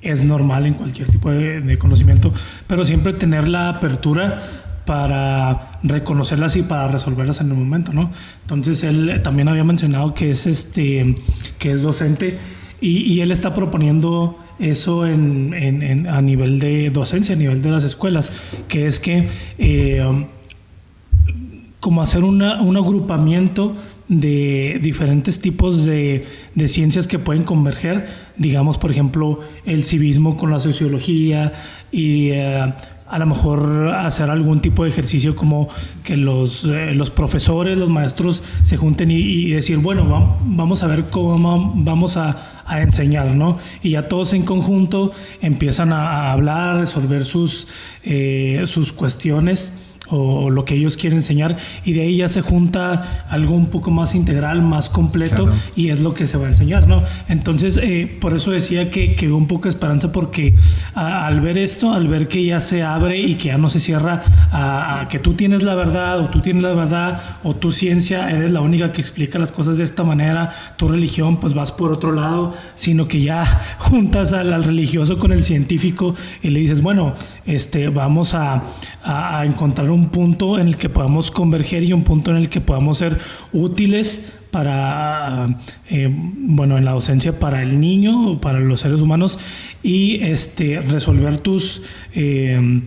[0.00, 2.32] es normal en cualquier tipo de, de conocimiento,
[2.66, 4.42] pero siempre tener la apertura
[4.84, 8.10] para reconocerlas y para resolverlas en el momento, ¿no?
[8.42, 11.16] Entonces él también había mencionado que es este
[11.58, 12.38] que es docente
[12.80, 17.62] y, y él está proponiendo eso en, en, en, a nivel de docencia, a nivel
[17.62, 18.30] de las escuelas,
[18.68, 19.26] que es que
[19.58, 20.26] eh,
[21.80, 23.76] como hacer una, un agrupamiento
[24.08, 26.24] de diferentes tipos de,
[26.54, 31.52] de, ciencias que pueden converger, digamos, por ejemplo, el civismo con la sociología
[31.90, 32.72] y eh,
[33.06, 35.68] a lo mejor hacer algún tipo de ejercicio como
[36.02, 40.86] que los, eh, los profesores, los maestros se junten y, decir, bueno, va, vamos a
[40.86, 43.58] ver cómo vamos a, a, enseñar, ¿no?
[43.82, 47.68] Y ya todos en conjunto empiezan a, a hablar, resolver sus,
[48.04, 49.72] eh, sus cuestiones
[50.08, 53.90] o lo que ellos quieren enseñar y de ahí ya se junta algo un poco
[53.90, 55.58] más integral, más completo claro.
[55.76, 57.02] y es lo que se va a enseñar, ¿no?
[57.28, 60.54] Entonces, eh, por eso decía que, que veo un poco de esperanza porque
[60.94, 63.80] a, al ver esto, al ver que ya se abre y que ya no se
[63.80, 67.72] cierra a, a, que tú tienes la verdad o tú tienes la verdad o tu
[67.72, 71.72] ciencia eres la única que explica las cosas de esta manera, tu religión pues vas
[71.72, 73.44] por otro lado, sino que ya
[73.78, 77.14] juntas al, al religioso con el científico y le dices, bueno,
[77.46, 78.62] este, vamos a,
[79.02, 82.60] a encontrar un punto en el que podamos converger y un punto en el que
[82.60, 83.18] podamos ser
[83.52, 85.48] útiles para,
[85.90, 89.38] eh, bueno, en la docencia para el niño para los seres humanos
[89.82, 91.82] y este, resolver tus,
[92.14, 92.80] eh,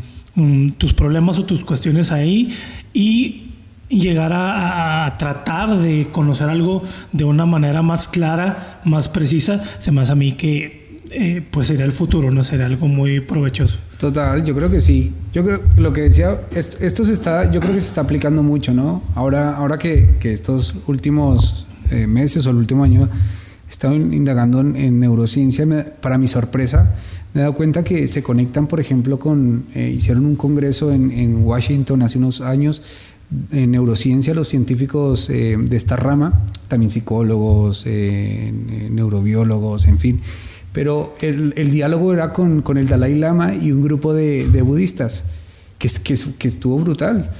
[0.78, 2.49] tus problemas o tus cuestiones ahí
[2.93, 3.47] y
[3.89, 9.91] llegar a, a, tratar de conocer algo de una manera más clara, más precisa, se
[9.91, 10.76] me hace a mí que
[11.12, 12.43] eh, pues sería el futuro, ¿no?
[12.43, 13.80] Sería algo muy provechoso.
[13.97, 15.14] Total, yo creo que sí.
[15.34, 18.43] Yo creo lo que decía, esto, esto, se está, yo creo que se está aplicando
[18.43, 19.03] mucho, ¿no?
[19.16, 23.08] Ahora, ahora que, que estos últimos eh, meses o el último año
[23.68, 25.66] he estado indagando en, en neurociencia,
[26.01, 26.95] para mi sorpresa,
[27.34, 31.43] me he dado cuenta que se conectan, por ejemplo, con, eh, hicieron un congreso en,
[31.43, 32.82] Washington hace unos años
[33.51, 40.22] en neurociencia, los científicos de esta rama, también psicólogos, neurobiólogos, en fin.
[40.78, 45.23] Pero el, diálogo era con, el Dalai Lama y un grupo de, budistas,
[45.80, 45.89] que,
[46.38, 47.32] que, estuvo brutal,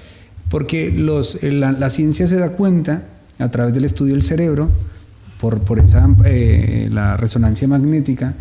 [0.50, 3.04] porque los, la, ciencia se da cuenta,
[3.38, 4.72] a través del estudio del cerebro,
[5.40, 8.34] por, por esa, eh, la resonancia magnética,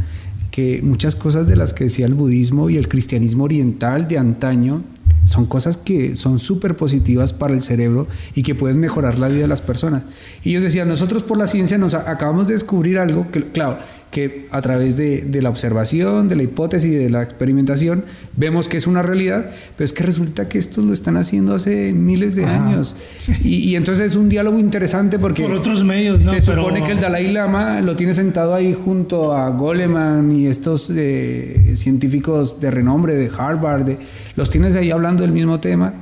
[0.50, 4.80] que muchas cosas de las que decía el budismo y el cristianismo oriental de antaño
[5.26, 9.42] son cosas que son súper positivas para el cerebro y que pueden mejorar la vida
[9.42, 10.04] de las personas.
[10.42, 13.78] Y ellos decían, nosotros por la ciencia nos acabamos de descubrir algo que, claro,
[14.10, 18.04] que a través de, la observación, de la hipótesis y de la experimentación
[18.36, 21.92] vemos que es una realidad, pero es que resulta que esto lo están haciendo hace
[21.92, 22.96] miles de años.
[23.44, 25.42] Y, entonces es un diálogo interesante porque...
[25.42, 29.50] Por otros medios, Se supone que el Dalai Lama lo tiene sentado ahí junto a
[29.50, 33.96] Goleman y estos eh, científicos de renombre de Harvard,
[34.36, 35.92] los tienes ahí hablando del mismo tema.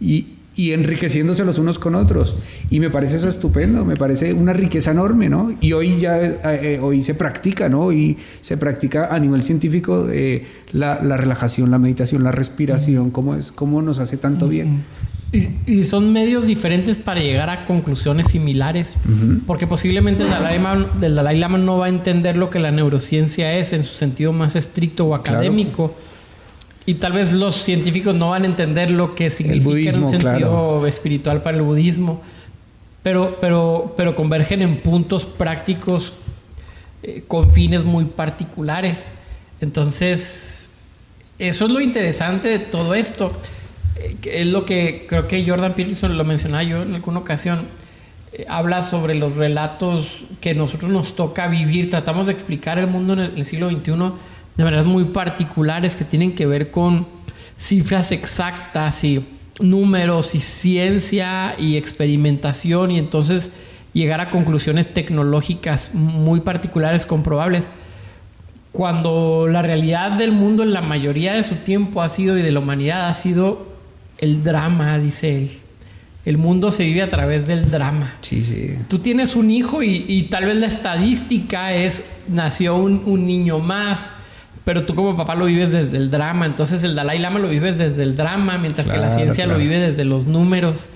[0.00, 2.36] Y, y enriqueciéndose los unos con otros.
[2.70, 5.52] Y me parece eso estupendo, me parece una riqueza enorme, ¿no?
[5.60, 7.92] Y hoy ya eh, eh, hoy se practica, ¿no?
[7.92, 13.34] Y se practica a nivel científico eh, la, la, relajación, la meditación, la respiración, cómo,
[13.34, 14.84] es, cómo nos hace tanto bien.
[15.66, 18.96] Y, son medios diferentes para llegar a conclusiones similares,
[19.46, 22.70] porque posiblemente el Dalai, Lama, el Dalai, Lama, no va a entender lo que la
[22.70, 25.96] neurociencia es en su sentido más estricto o académico.
[26.84, 30.86] Y tal vez los científicos no van a entender lo que significa en un sentido
[30.86, 32.20] espiritual para el budismo,
[33.02, 36.12] pero, pero, pero convergen en puntos prácticos
[37.02, 39.12] eh, con fines muy particulares.
[39.60, 40.68] Entonces,
[41.38, 43.30] eso es lo interesante de todo esto.
[43.96, 47.66] Eh, es lo que creo que Jordan Peterson lo mencionaba yo en alguna ocasión.
[48.32, 51.90] Eh, habla sobre los relatos que nosotros nos toca vivir.
[51.90, 53.92] Tratamos de explicar el mundo en el siglo XXI
[54.56, 57.06] de maneras muy particulares que tienen que ver con
[57.56, 59.24] cifras exactas y
[59.60, 63.50] números y ciencia y experimentación y entonces
[63.92, 67.68] llegar a conclusiones tecnológicas muy particulares, comprobables,
[68.72, 72.52] cuando la realidad del mundo en la mayoría de su tiempo ha sido y de
[72.52, 73.66] la humanidad ha sido
[74.18, 75.50] el drama, dice él.
[76.24, 78.14] El mundo se vive a través del drama.
[78.20, 78.76] Sí, sí.
[78.88, 84.12] Tú tienes un hijo y, tal vez la estadística es, nació un, un niño más,
[84.64, 87.78] pero tú como papá lo vives desde el drama, entonces el Dalai Lama lo vives
[87.78, 90.88] desde el drama, mientras que la ciencia lo vive desde los números.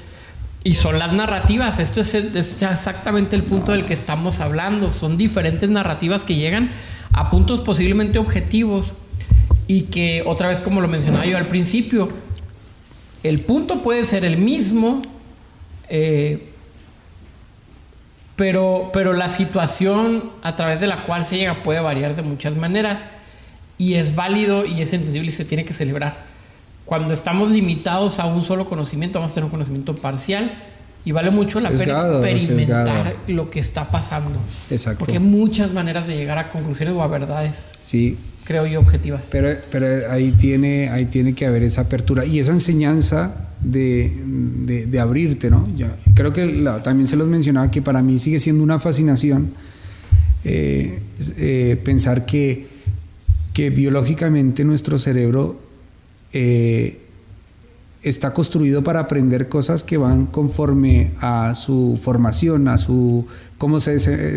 [0.62, 5.70] Y son las narrativas, esto es, exactamente el punto del que estamos hablando, son diferentes
[5.70, 6.70] narrativas que llegan
[7.12, 8.92] a puntos posiblemente objetivos
[9.68, 12.08] y que otra vez como lo mencionaba yo al principio,
[13.22, 15.02] el punto puede ser el mismo,
[15.88, 16.50] eh,
[18.36, 22.56] pero, pero la situación a través de la cual se llega puede variar de muchas
[22.56, 23.10] maneras
[23.78, 26.24] y es válido y es entendible y se tiene que celebrar.
[26.84, 30.52] Cuando estamos limitados a un solo conocimiento, vamos a tener un conocimiento parcial
[31.04, 34.38] y vale mucho la pena experimentar lo que está pasando.
[34.70, 35.00] Exacto.
[35.00, 37.72] Porque hay muchas maneras de llegar a conclusiones o a verdades.
[37.80, 38.16] Sí.
[38.44, 39.24] Creo yo objetivas.
[39.30, 44.12] Pero, pero ahí, tiene, ahí tiene que haber esa apertura y esa enseñanza de,
[44.86, 45.68] de, abrirte, ¿no?
[45.76, 49.50] Yo creo que también se los mencionaba que para mí sigue siendo una fascinación
[50.44, 51.00] eh,
[51.38, 52.75] eh, pensar que
[53.56, 55.58] que biológicamente nuestro cerebro
[56.34, 57.00] eh,
[58.02, 63.26] está construido para aprender cosas que van conforme a su formación, a su
[63.56, 63.92] cómo se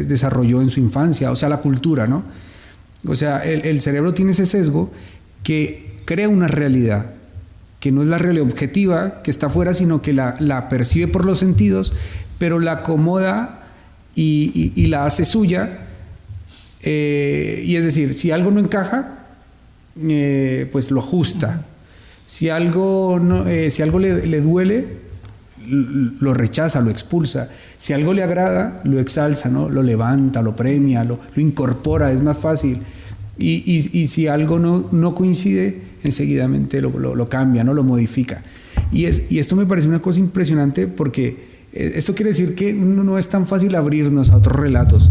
[0.06, 2.24] desarrolló en su infancia, o sea, la cultura, ¿no?
[3.06, 4.90] O sea, el, cerebro tiene ese sesgo
[5.44, 7.08] que crea una realidad,
[7.82, 11.40] que no es la realidad objetiva, que está afuera, sino que la, percibe por los
[11.40, 11.92] sentidos,
[12.38, 13.66] pero la acomoda
[14.16, 15.89] y la hace suya
[16.82, 19.16] eh, y es decir, si algo no encaja,
[20.02, 21.66] eh, pues lo ajusta.
[22.26, 24.88] Si algo, eh, si algo le, duele,
[25.68, 27.50] lo rechaza, lo expulsa.
[27.78, 29.70] Si algo le agrada, lo exalza, ¿no?
[29.70, 32.80] lo levanta, lo premia, lo, incorpora, es más fácil.
[33.38, 37.74] Y, si algo no, coincide, enseguidamente lo, lo, cambia, ¿no?
[37.74, 38.42] lo modifica.
[38.92, 43.18] Y, es, y esto me parece una cosa impresionante porque esto quiere decir que no
[43.18, 45.10] es tan fácil abrirnos a otros relatos.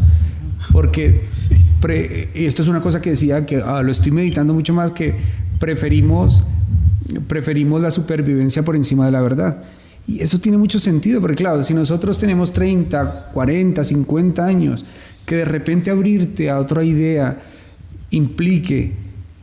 [0.73, 1.21] Porque,
[2.35, 5.15] esto es una cosa que decía, que ah, lo estoy meditando mucho más, que
[5.59, 6.45] preferimos,
[7.27, 9.63] preferimos la supervivencia por encima de la verdad.
[10.07, 14.85] Y eso tiene mucho sentido, porque claro, si nosotros tenemos 30, 40, 50 años,
[15.27, 17.39] que de repente abrirte a otra idea
[18.11, 18.93] implique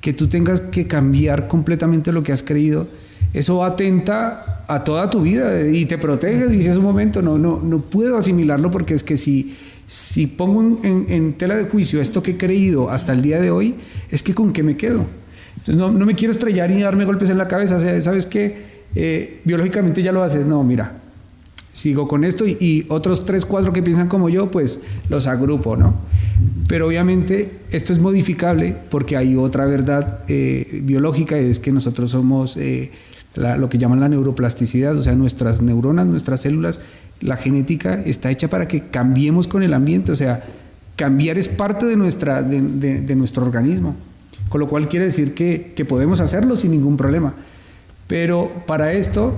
[0.02, 2.88] que tú tengas que cambiar completamente lo que has creído,
[3.34, 6.48] eso atenta a toda tu vida y te protege.
[6.48, 9.56] Dices un momento, no, no, no puedo asimilarlo porque es que si
[9.88, 13.76] si pongo en, tela de juicio esto que he creído hasta el día de hoy,
[14.12, 15.06] es que con qué me quedo.
[15.58, 17.80] Entonces no, me quiero estrellar y darme golpes en la cabeza.
[18.02, 18.76] ¿Sabes qué?
[18.96, 20.94] eh, biológicamente ya lo haces, no, mira,
[21.74, 25.94] sigo con esto y, otros tres, cuatro que piensan como yo, pues los agrupo, ¿no?
[26.68, 32.58] Pero obviamente esto es modificable porque hay otra verdad eh, biológica, es que nosotros somos
[32.58, 32.92] eh,
[33.36, 36.80] lo que llaman la neuroplasticidad, o sea, nuestras neuronas, nuestras células,
[37.22, 40.44] la genética está hecha para que cambiemos con el ambiente, o sea,
[40.96, 43.96] cambiar es parte de, nuestra, de, nuestro organismo,
[44.50, 47.34] con lo cual quiere decir que, que podemos hacerlo sin ningún problema.
[48.08, 49.34] Pero para esto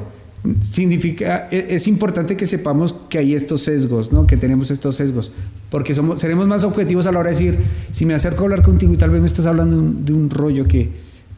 [0.62, 4.28] significa, e, es importante que sepamos que hay estos sesgos, ¿no?
[4.28, 5.32] que tenemos estos sesgos,
[5.70, 7.58] porque somos, seremos más objetivos a la hora de decir,
[7.92, 10.68] si me acerco a hablar contigo y tal vez me estás hablando de un, rollo
[10.68, 10.90] que,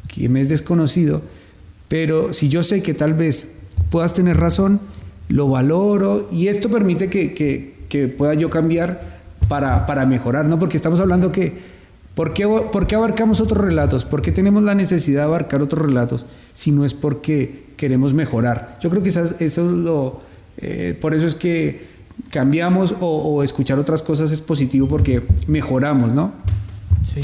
[0.07, 1.21] que, me es desconocido,
[1.87, 3.53] pero si yo sé que tal vez
[3.89, 4.79] puedas tener razón,
[5.30, 9.01] lo valoro y esto permite que, que, que pueda yo cambiar
[9.47, 10.59] para, para, mejorar, ¿no?
[10.59, 11.53] porque estamos hablando que,
[12.15, 14.05] ¿por qué, ¿por qué abarcamos otros relatos?
[14.05, 16.25] ¿Por qué tenemos la necesidad de abarcar otros relatos?
[16.53, 18.77] Si no es porque queremos mejorar.
[18.82, 20.21] Yo creo que eso, es lo,
[20.57, 21.88] eh, por eso es que
[22.32, 26.34] cambiamos o, escuchar otras cosas es positivo porque mejoramos, ¿no?
[27.01, 27.21] Sí.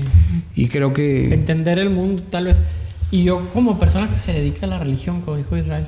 [0.55, 1.33] Y creo que...
[1.33, 2.61] Entender el mundo, tal vez.
[3.11, 5.85] Y yo como persona que se dedica a la religión, como dijo Israel,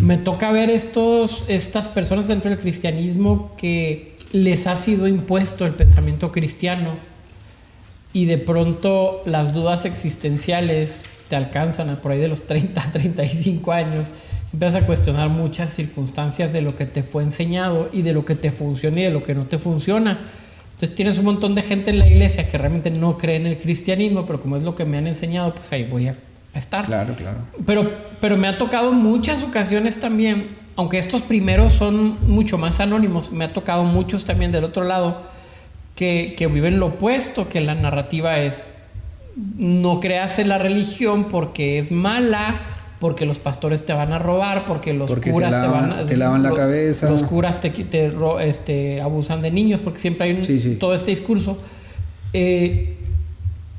[0.00, 5.72] me toca ver estos, estas personas dentro del cristianismo que les ha sido impuesto el
[5.72, 6.94] pensamiento cristiano
[8.12, 13.72] y de pronto las dudas existenciales te alcanzan a por ahí de los 30, 35
[13.72, 14.08] años,
[14.52, 18.34] empiezas a cuestionar muchas circunstancias de lo que te fue enseñado y de lo que
[18.34, 20.18] te funciona y de lo que no te funciona.
[20.72, 23.56] Entonces tienes un montón de gente en la iglesia que realmente no cree en el
[23.56, 26.16] cristianismo, pero como es lo que me han enseñado, pues ahí voy a,
[26.58, 26.86] estar.
[26.86, 27.38] Claro, claro.
[27.64, 27.90] Pero,
[28.20, 33.44] pero me ha tocado muchas ocasiones también, aunque estos primeros son mucho más anónimos, me
[33.44, 35.22] ha tocado muchos también del otro lado
[35.94, 38.66] que, que viven lo opuesto, que la narrativa es
[39.36, 42.60] no creas en la religión porque es mala,
[43.00, 46.42] porque los pastores te van a robar, porque los curas te, van a, te lavan
[46.42, 47.10] la cabeza.
[47.10, 51.58] Los curas te, te este, abusan de niños, porque siempre hay todo este discurso.
[52.32, 52.96] Eh,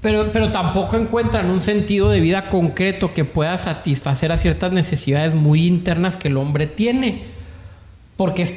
[0.01, 5.33] pero, pero tampoco encuentran un sentido de vida concreto que pueda satisfacer a ciertas necesidades
[5.33, 7.23] muy internas que el hombre tiene.
[8.15, 8.47] Porque,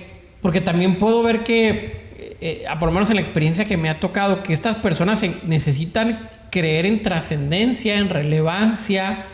[0.42, 4.00] porque también puedo ver que, eh, por lo menos en la experiencia que me ha
[4.00, 6.18] tocado, que estas personas necesitan
[6.50, 9.24] creer en trascendencia, en relevancia,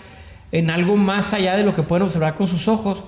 [0.53, 3.05] en algo más allá de lo que pueden observar con sus ojos.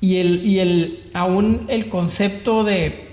[0.00, 3.07] Y, el, y el, aún el concepto de,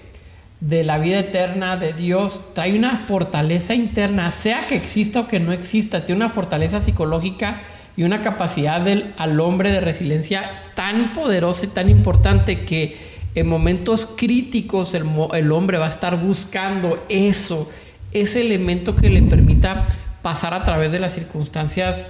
[0.59, 5.39] de la vida eterna, de Dios, trae una fortaleza interna, sea que exista o que
[5.39, 7.61] no exista, tiene una fortaleza psicológica
[7.97, 12.97] y una capacidad del, al hombre de resiliencia tan poderosa y tan importante que
[13.35, 17.69] en momentos críticos el, el hombre va a estar buscando eso,
[18.11, 19.85] ese elemento que le permita
[20.21, 22.07] pasar a través de las circunstancias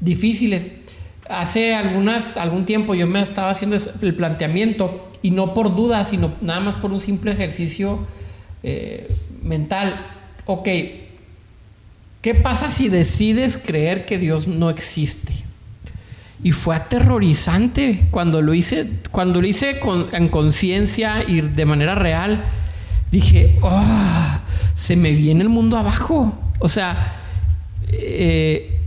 [0.00, 0.70] difíciles.
[1.28, 6.32] Hace algunas, algún tiempo yo me estaba haciendo el planteamiento, y no por duda, sino
[6.40, 7.98] nada más por un simple ejercicio
[8.62, 9.08] eh,
[9.42, 10.06] mental.
[10.46, 10.68] Ok,
[12.22, 15.32] ¿qué pasa si decides creer que Dios no existe?
[16.42, 21.94] Y fue aterrorizante cuando lo hice, cuando lo hice con, en conciencia y de manera
[21.96, 22.44] real.
[23.10, 24.38] Dije, oh,
[24.74, 26.32] se me viene el mundo abajo.
[26.60, 27.16] O sea,
[27.90, 28.78] eh,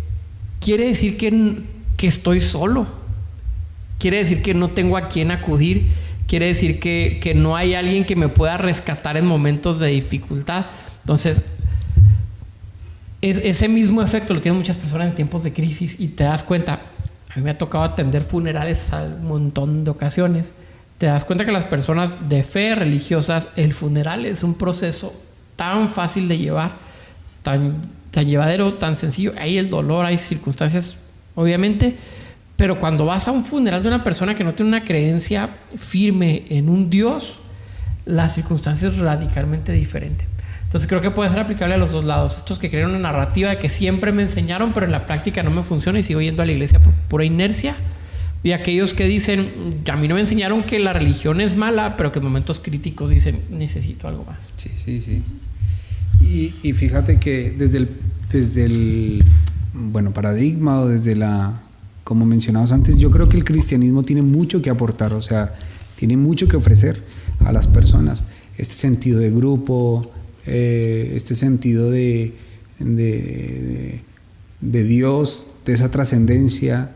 [0.62, 1.62] quiere decir que,
[1.98, 2.88] que estoy solo.
[4.00, 5.92] Quiere decir que no tengo a quién acudir.
[6.32, 10.66] Quiere decir que, que no hay alguien que me pueda rescatar en momentos de dificultad.
[11.02, 11.42] Entonces,
[13.20, 16.46] es, ese mismo efecto lo tienen muchas personas en tiempos de crisis y te das
[16.46, 16.80] cuenta,
[17.30, 20.54] a mí me ha tocado atender funerales a un montón de ocasiones,
[21.00, 25.14] te das cuenta que las personas de fe religiosas, el funeral es un proceso
[25.58, 26.72] tan fácil de llevar,
[27.44, 29.34] tan tan llevadero, tan sencillo.
[29.38, 30.98] Hay el dolor, hay circunstancias,
[31.36, 31.96] obviamente,
[32.62, 36.43] pero cuando vas a un funeral de una persona que no tiene una creencia firme
[36.49, 37.39] en un Dios,
[38.05, 40.28] la circunstancia es radicalmente diferente.
[40.66, 42.38] Entonces creo que puede ser aplicable a los dos lados.
[42.38, 45.49] Estos que creen una narrativa de que siempre me enseñaron, pero en la práctica no
[45.49, 47.76] me funciona y sigo yendo a la iglesia por pura inercia.
[48.43, 52.12] Y aquellos que dicen, a mí no me enseñaron que la religión es mala, pero
[52.12, 54.38] que en momentos críticos dicen, necesito algo más.
[54.57, 55.24] Sí, sí, sí.
[56.62, 57.89] Y, fíjate que desde el,
[58.32, 59.24] desde el
[59.74, 61.59] bueno, paradigma o desde la,
[62.12, 65.55] como mencionabas antes, yo creo que el cristianismo tiene mucho que aportar, o sea,
[65.95, 67.01] tiene mucho que ofrecer
[67.39, 68.26] a las personas.
[68.57, 70.12] Este sentido de grupo,
[70.45, 72.34] eh, este sentido de,
[72.80, 74.03] de,
[74.59, 76.91] Dios, de esa trascendencia,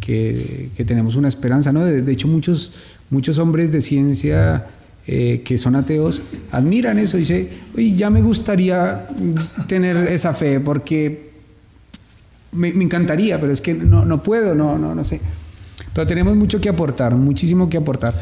[0.00, 1.84] que, que, tenemos una esperanza, ¿no?
[1.84, 2.74] De, de, hecho, muchos,
[3.10, 4.66] muchos hombres de ciencia
[5.08, 7.16] eh, que son ateos admiran eso.
[7.16, 9.08] Dice, oye, ya me gustaría
[9.66, 11.33] tener esa fe porque
[12.54, 15.20] me, encantaría, pero es que no, no puedo, no, no, no sé.
[15.92, 18.14] Pero tenemos mucho que aportar, muchísimo que aportar.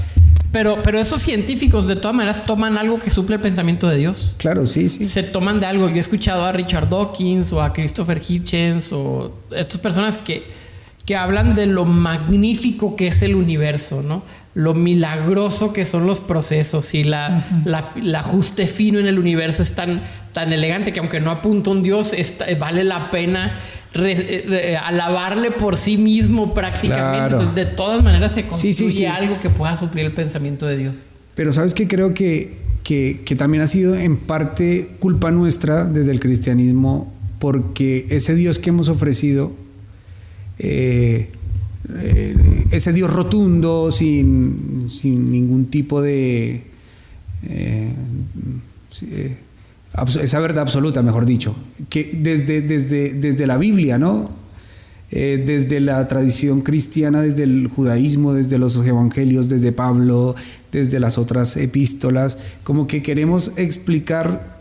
[0.53, 4.35] Pero, pero esos científicos de todas maneras toman algo que suple el pensamiento de Dios.
[4.37, 5.03] Claro, sí, sí.
[5.05, 5.89] Se toman de algo.
[5.89, 10.45] Yo he escuchado a Richard Dawkins o a Christopher Hitchens o estas personas que,
[11.07, 14.23] que hablan de lo magnífico que es el universo, ¿no?
[14.55, 19.63] Lo milagroso que son los procesos y la, la, el ajuste fino en el universo
[19.63, 20.03] es tan,
[20.35, 22.15] tan elegante que aunque no apunta un Dios,
[22.59, 23.55] vale la pena
[24.83, 27.33] alabarle por sí mismo prácticamente.
[27.33, 31.05] Entonces, de todas maneras se construye algo que pueda suplir el pensamiento de Dios.
[31.35, 36.13] Pero sabes que creo que, que, que, también ha sido en parte culpa nuestra desde
[36.13, 39.53] el cristianismo, porque ese Dios que hemos ofrecido,
[40.59, 41.31] eh,
[41.95, 46.63] eh, ese Dios rotundo, sin, sin ningún tipo de...
[47.49, 47.93] Eh,
[50.23, 51.55] esa verdad absoluta, mejor dicho,
[51.89, 54.31] que desde, desde, desde la Biblia, ¿no?
[55.15, 60.35] Eh, desde la tradición cristiana, desde el judaísmo, desde los evangelios, desde Pablo,
[60.73, 64.53] desde las otras epístolas, como que queremos explicar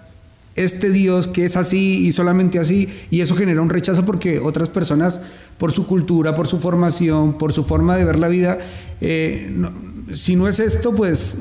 [0.58, 4.68] este Dios que es así y solamente así, y eso genera un rechazo porque otras
[4.68, 5.22] personas,
[5.58, 8.60] por su cultura, por su formación, por su forma de ver la vida,
[9.00, 9.56] eh,
[10.14, 11.38] si no es esto, pues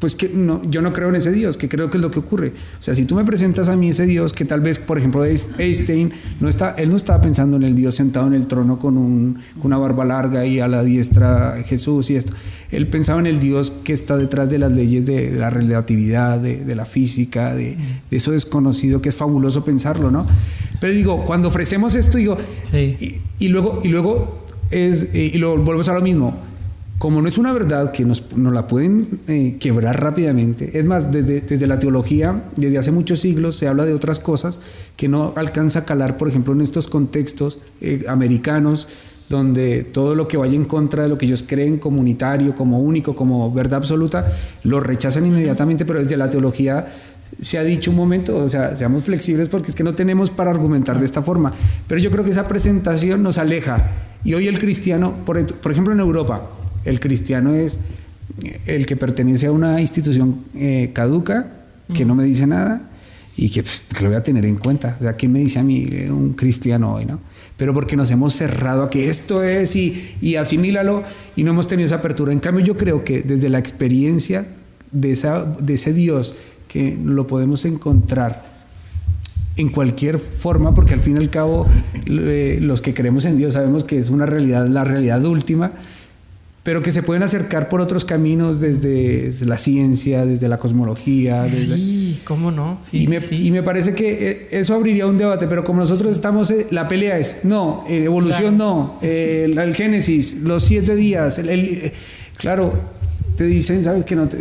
[0.00, 2.20] pues que no, yo no creo en ese Dios, que creo que es lo que
[2.20, 2.52] ocurre.
[2.78, 5.24] O sea, si tú me presentas a mí ese Dios, que tal vez, por ejemplo,
[5.24, 8.96] Einstein, no está, él no estaba pensando en el Dios sentado en el trono con,
[8.96, 12.32] un, una barba larga y a la diestra Jesús y esto.
[12.70, 16.74] Él pensaba en el Dios que está detrás de las leyes de, la relatividad, de,
[16.74, 17.76] la física, de,
[18.10, 20.26] eso desconocido, que es fabuloso pensarlo, ¿no?
[20.80, 22.38] Pero digo, cuando ofrecemos esto, digo,
[22.72, 26.48] y, luego, y luego es, y lo volvemos a lo mismo
[26.98, 31.40] como no es una verdad que nos, la pueden eh, quebrar rápidamente, es más, desde,
[31.40, 34.58] desde la teología, desde hace muchos siglos se habla de otras cosas
[34.96, 38.88] que no alcanza a calar, por ejemplo, en estos contextos eh, americanos,
[39.28, 43.14] donde todo lo que vaya en contra de lo que ellos creen comunitario, como único,
[43.14, 44.26] como verdad absoluta,
[44.64, 46.86] lo rechazan inmediatamente, pero desde la teología
[47.40, 50.50] se ha dicho un momento, o sea, seamos flexibles porque es que no tenemos para
[50.50, 51.52] argumentar de esta forma,
[51.86, 53.86] pero yo creo que esa presentación nos aleja.
[54.24, 56.42] Y hoy el cristiano, por, por ejemplo en Europa,
[56.88, 57.78] el cristiano es
[58.66, 61.46] el que pertenece a una institución eh, caduca,
[61.94, 62.82] que no me dice nada
[63.36, 64.96] y que, pues, que, lo voy a tener en cuenta.
[64.98, 67.20] O sea, ¿quién me dice a mí un cristiano hoy, no?
[67.56, 71.02] Pero porque nos hemos cerrado a que esto es y, y asimílalo
[71.34, 72.32] y no hemos tenido esa apertura.
[72.32, 74.46] En cambio, yo creo que desde la experiencia
[74.92, 76.34] de, esa, de ese Dios
[76.68, 78.46] que lo podemos encontrar
[79.56, 81.66] en cualquier forma, porque al fin y al cabo
[82.06, 85.72] eh, los que creemos en Dios sabemos que es una realidad, la realidad última,
[86.68, 91.42] pero que se pueden acercar por otros caminos desde, la ciencia, desde la cosmología.
[91.48, 92.78] Sí, cómo no.
[92.92, 96.86] y, me, parece que eh, eso abriría un debate, pero como nosotros estamos, eh, la
[96.86, 101.90] pelea es, no, eh, evolución no, el, Génesis, los siete días, el,
[102.36, 102.70] claro,
[103.38, 104.36] te dicen, sabes que no te,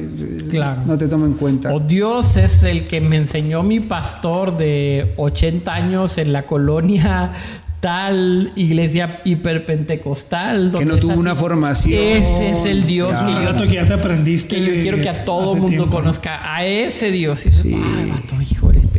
[0.85, 1.73] no te toman en cuenta.
[1.73, 7.31] O Dios es el que me enseñó mi pastor de 80 años en la colonia
[7.79, 10.73] tal iglesia hiperpentecostal.
[10.77, 11.99] Que no tuvo una formación.
[11.99, 14.55] Ese es el Dios que, yo, que ya te aprendiste.
[14.55, 17.45] Que yo quiero que a todo mundo conozca a ese Dios.
[17.45, 17.77] Y sí.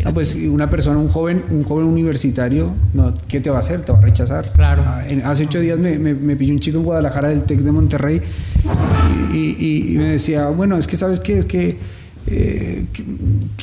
[0.05, 3.83] Ah, pues una persona, un joven, un joven universitario, no, ¿qué te va a hacer?
[3.83, 4.53] Te va a rechazar.
[4.53, 4.83] Claro.
[4.87, 8.22] Ah, hace ocho días me, me, pilló un chico en Guadalajara del TEC de Monterrey
[9.33, 11.76] y, y me decía, bueno, es que sabes qué, es que
[12.31, 12.85] eh,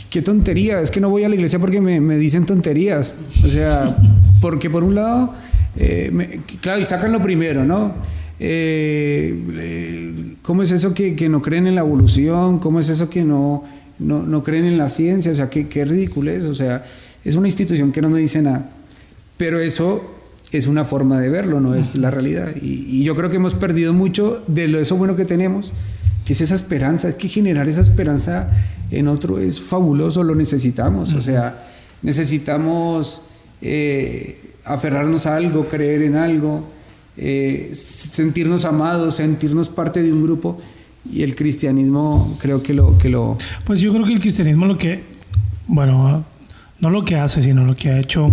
[0.10, 3.16] qué, tontería, es que no voy a la iglesia porque me, dicen tonterías.
[3.44, 3.96] O sea,
[4.42, 5.34] porque por un lado,
[5.78, 7.94] eh, claro, y sacan lo primero, ¿no?
[8.40, 12.60] Eh, ¿Cómo es eso que, no creen en la evolución?
[12.60, 13.64] ¿Cómo es eso que no,
[14.00, 15.32] no, creen en la ciencia?
[15.32, 16.46] O sea, qué, qué ridículo es.
[16.46, 16.84] O sea,
[17.24, 18.70] es una institución que no me dice nada.
[19.38, 20.12] Pero eso
[20.52, 22.50] es una forma de verlo, no es la realidad.
[22.56, 25.72] Y, y yo creo que hemos perdido mucho de lo, eso bueno que tenemos
[26.26, 28.50] que es esa esperanza, es que generar esa esperanza
[28.90, 31.64] en otro es fabuloso, lo necesitamos, o sea,
[32.02, 33.22] necesitamos
[33.68, 36.64] eh, aferrarnos a algo, creer en algo,
[37.18, 40.60] eh, sentirnos amados, sentirnos parte de un grupo
[41.12, 43.36] y el cristianismo creo que lo, que lo...
[43.64, 45.04] Pues yo creo que el cristianismo lo que,
[45.68, 46.24] bueno,
[46.80, 48.32] no lo que hace, sino lo que ha hecho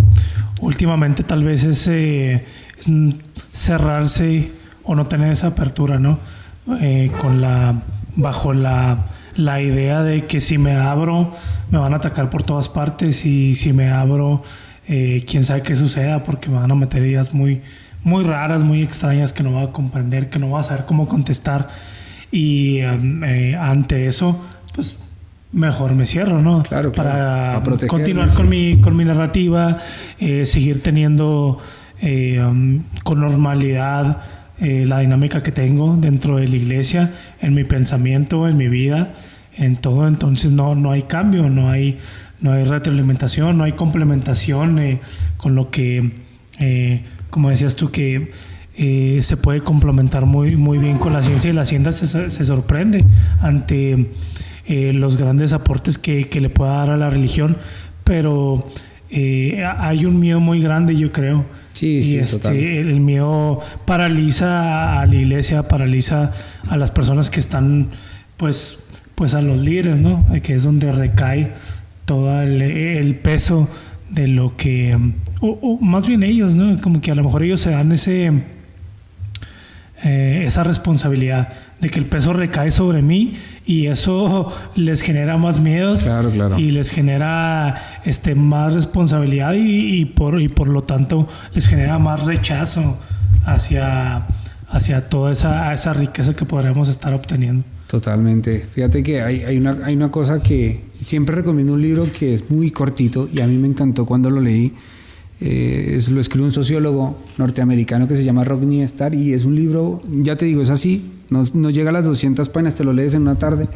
[0.60, 2.44] últimamente tal vez es, eh,
[3.52, 4.50] cerrarse
[4.84, 6.18] o no tener esa apertura, ¿no?
[6.80, 7.74] Eh, con la,
[8.16, 9.06] bajo la,
[9.36, 11.32] la, idea de que si me abro
[11.70, 14.42] me van a atacar por todas partes y si me abro
[14.92, 17.60] eh, quién sabe qué suceda porque me van a meter ideas muy,
[18.04, 21.08] muy raras, muy extrañas que no va a comprender, que no va a saber cómo
[21.08, 21.68] contestar
[22.30, 24.40] y eh, ante eso
[24.74, 24.96] pues
[25.52, 26.62] mejor me cierro, ¿no?
[26.62, 29.78] Claro, para, continuar con mi, con mi narrativa,
[30.44, 31.58] seguir teniendo
[32.02, 34.22] um, con normalidad
[34.64, 39.12] eh, la dinámica que tengo dentro de la iglesia, en mi pensamiento, en mi vida,
[39.56, 40.06] en todo.
[40.06, 41.98] Entonces no, no hay cambio, no hay,
[42.42, 45.00] no hay retroalimentación, no hay complementación eh,
[45.38, 46.12] con lo que,
[46.58, 48.30] eh, como decías tú, que
[48.74, 53.04] se puede complementar muy, muy bien con la ciencia y la ciencia se, se sorprende
[53.40, 54.06] ante
[54.66, 57.56] los grandes aportes que, que, le pueda dar a la religión,
[58.02, 58.66] pero
[59.78, 61.44] hay un miedo muy grande, yo creo
[61.80, 66.32] y este, el miedo paraliza a la iglesia, paraliza
[66.68, 67.88] a las personas que están,
[68.36, 68.78] pues,
[69.14, 70.24] pues a los líderes, ¿no?
[70.42, 71.52] Que es donde recae
[72.04, 73.68] todo el, peso
[74.10, 74.98] de lo que,
[75.40, 76.80] o, más bien ellos, ¿no?
[76.80, 78.32] Como que a lo mejor ellos se dan ese,
[80.04, 81.48] eh, esa responsabilidad
[81.80, 83.34] de que el peso recae sobre mí
[83.66, 86.08] y eso les genera más miedos
[86.56, 92.24] y les genera este más responsabilidad y, por y por lo tanto les genera más
[92.24, 92.98] rechazo
[93.44, 94.26] hacia
[94.70, 97.64] hacia toda esa, esa riqueza que podremos estar obteniendo.
[97.92, 98.58] Totalmente.
[98.60, 102.50] Fíjate que hay, hay, una, hay una cosa que siempre recomiendo un libro que es
[102.50, 104.72] muy cortito y a mí me encantó cuando lo leí.
[105.42, 109.56] Eh, es, lo escribe un sociólogo norteamericano que se llama Rodney Starr y es un
[109.56, 113.12] libro, ya te digo, es así, no, llega a las 200 páginas, te lo lees
[113.12, 113.68] en una tarde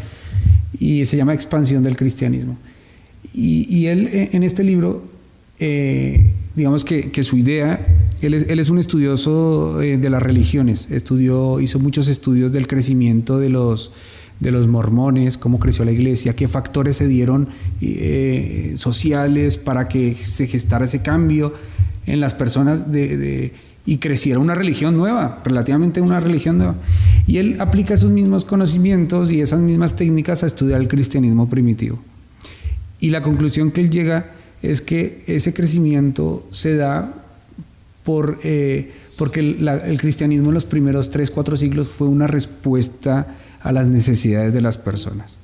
[0.80, 2.56] y se llama Expansión del Cristianismo.
[3.34, 5.04] Y, él eh, en este libro,
[5.58, 7.86] eh, digamos que, su idea,
[8.20, 12.66] él es, él es un estudioso eh, de las religiones, estudió, hizo muchos estudios del
[12.66, 13.92] crecimiento de los,
[14.40, 17.48] de los mormones, cómo creció la iglesia, qué factores se dieron
[18.74, 21.54] sociales para que se gestara ese cambio
[22.06, 23.52] en las personas de
[23.86, 26.74] y creciera una religión nueva, relativamente una religión nueva.
[27.26, 31.98] Y él aplica esos mismos conocimientos y esas mismas técnicas a estudiar el cristianismo primitivo.
[32.98, 34.32] Y la conclusión que él llega
[34.70, 37.12] es que ese crecimiento se da
[38.04, 43.26] por, eh, porque el, cristianismo en los primeros tres, cuatro siglos fue una respuesta
[43.60, 45.36] a las necesidades de las personas.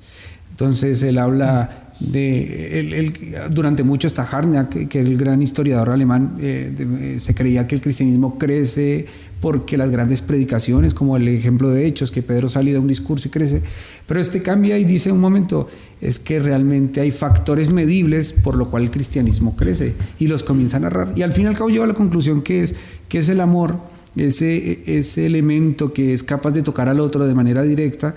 [0.50, 4.28] Entonces él habla de durante mucho esta
[4.70, 9.06] que, que el gran historiador alemán eh, eh, se creía que el cristianismo crece
[9.40, 13.28] porque las grandes predicaciones, como el ejemplo de Hechos, que Pedro sale de un discurso
[13.28, 13.60] y crece,
[14.06, 15.68] pero este cambia y dice un momento,
[16.00, 20.76] es que realmente hay factores medibles por lo cual el cristianismo crece y los comienza
[20.76, 21.12] a narrar.
[21.16, 22.74] Y al fin y al cabo lleva a la conclusión que es,
[23.08, 23.76] que es el amor,
[24.16, 28.14] ese, ese elemento que es capaz de tocar al otro de manera directa,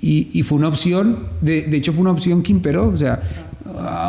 [0.00, 3.20] y, fue una opción, de, de, hecho fue una opción que imperó, o sea,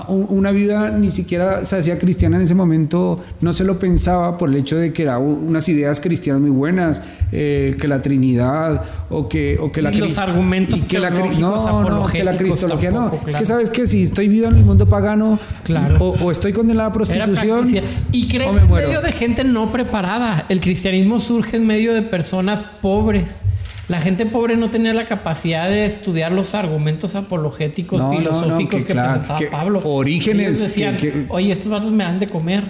[0.07, 4.49] una vida ni siquiera se hacía cristiana en ese momento, no se lo pensaba por
[4.49, 9.27] el hecho de que eran unas ideas cristianas muy buenas, eh, que la Trinidad o
[9.27, 9.91] que, o que la...
[9.91, 13.11] Y los argumentos que la, no, no, que la cristología no.
[13.27, 15.97] Es que sabes que si estoy vivo en el mundo pagano claro.
[15.99, 17.65] o, estoy condenado a la prostitución...
[18.11, 20.45] Y crece en medio de gente no preparada.
[20.49, 23.41] El cristianismo surge en medio de personas pobres
[23.89, 29.39] la gente pobre no tenía la capacidad de estudiar los argumentos apologéticos, filosóficos que, presentaba
[29.49, 29.81] Pablo.
[29.83, 30.61] Orígenes.
[30.61, 30.97] decían,
[31.29, 32.63] oye, estos vatos me dan de comer.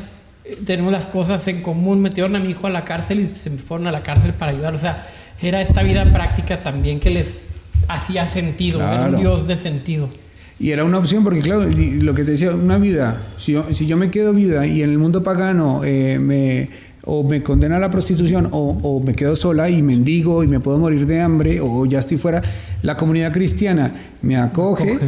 [0.66, 2.02] Tenemos las cosas en común.
[2.02, 4.74] Metieron a mi hijo a la cárcel y se fueron a la cárcel para ayudar.
[4.74, 5.06] O sea,
[5.42, 7.50] era esta vida práctica también que les
[7.90, 8.80] hacía sentido.
[8.80, 10.10] Era un Dios de sentido.
[10.58, 13.22] Y era una opción porque, claro, lo que te decía, una vida.
[13.36, 16.70] Si yo, si yo me quedo vida y en el mundo pagano eh, me
[17.06, 20.78] o me condena a la prostitución o, me quedo sola y mendigo y me puedo
[20.78, 22.42] morir de hambre o ya estoy fuera,
[22.82, 23.92] la comunidad cristiana
[24.22, 25.00] me acoge,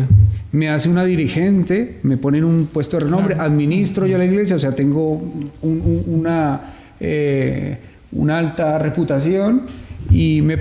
[0.51, 4.55] me hace una dirigente, me pone en un puesto de renombre, administro yo la iglesia,
[4.55, 5.21] o sea, tengo
[5.61, 6.61] una,
[6.99, 7.77] eh,
[8.13, 9.63] una alta reputación
[10.09, 10.57] y me,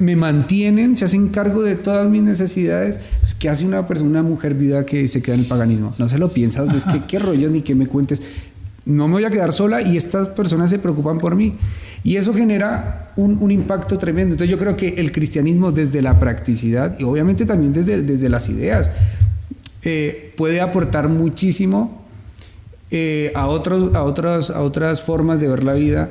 [0.00, 2.98] me, mantienen, se hacen cargo de todas mis necesidades.
[3.20, 5.94] Pues, ¿Qué hace una persona, una mujer viuda que se queda en el paganismo?
[5.98, 8.22] No se lo piensas, es que qué rollo ni que me cuentes
[8.88, 11.54] no me voy a quedar sola y estas personas se preocupan por mí.
[12.02, 14.32] Y eso genera un, impacto tremendo.
[14.32, 18.48] Entonces yo creo que el cristianismo desde la practicidad y obviamente también desde, desde las
[18.48, 18.90] ideas
[19.82, 22.02] eh, puede aportar muchísimo
[22.90, 26.08] eh, a, otros, a, otras, a otras formas de ver la vida,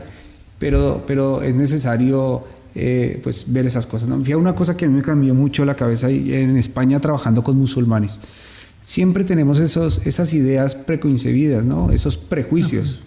[0.60, 2.44] pero, pero es necesario
[2.76, 4.08] eh, pues ver esas cosas.
[4.08, 4.18] ¿no?
[4.18, 7.58] Fíjate una cosa que a mí me cambió mucho la cabeza en España trabajando con
[7.58, 8.20] musulmanes
[8.82, 11.92] siempre tenemos esos, esas ideas preconcebidas, ¿no?
[11.92, 13.02] esos prejuicios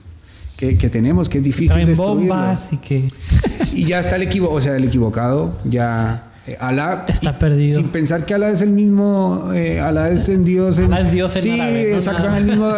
[0.56, 2.36] que, tenemos, que es difícil destruirlo.
[2.70, 3.08] y que...
[3.74, 6.26] y ya está el equivocado, o sea, el equivocado, ya...
[6.46, 7.78] Eh, Alá, está perdido.
[7.78, 10.78] Sin pensar que Alá es el mismo, eh, Alá es en Dios.
[10.78, 12.72] En, Alá es Dios en Sí, exactamente, el mismo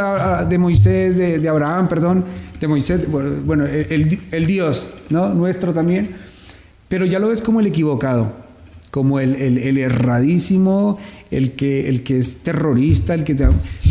[0.49, 2.25] de Moisés, de, Abraham, perdón,
[2.61, 5.29] de Moisés, bueno, el, el Dios, ¿no?
[5.33, 6.11] Nuestro también.
[6.89, 8.42] Pero ya lo ves como el equivocado
[8.93, 10.99] como el, el, erradísimo,
[11.31, 13.35] el que, el que es terrorista, el que...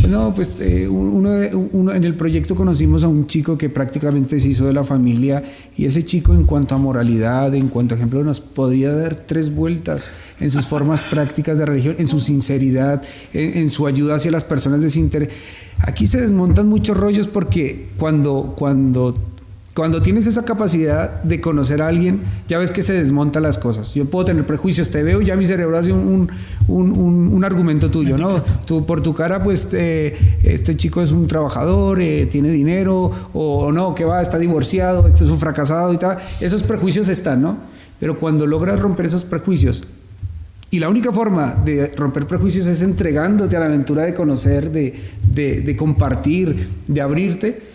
[0.08, 1.32] No, pues eh, uno,
[1.72, 5.43] uno, en el proyecto conocimos a un chico que prácticamente se hizo de la familia
[5.76, 9.54] y ese chico en cuanto a moralidad, en cuanto a ejemplo, nos podía dar tres
[9.54, 10.06] vueltas
[10.39, 13.02] en sus formas prácticas de religión, en su sinceridad,
[13.34, 15.36] en, su ayuda hacia las personas desinteresadas.
[15.80, 19.16] Aquí se desmontan muchos rollos porque cuando, cuando
[19.76, 23.93] cuando tienes esa capacidad de conocer a alguien, ya ves que se desmontan las cosas.
[23.93, 26.30] Yo puedo tener prejuicios, te veo, ya mi cerebro hace un,
[26.67, 28.43] un, un, argumento tuyo, ¿no?
[28.65, 33.95] Tú, por tu cara, pues este chico es un trabajador, eh, tiene dinero, o no,
[33.95, 36.17] que va, está divorciado, este es un fracasado y tal.
[36.41, 37.57] Esos prejuicios están, ¿no?
[37.99, 39.86] Pero cuando logras romper esos prejuicios,
[40.69, 44.93] y la única forma de romper prejuicios es entregándote a la aventura de conocer, de,
[45.34, 47.70] de, de compartir, de abrirte,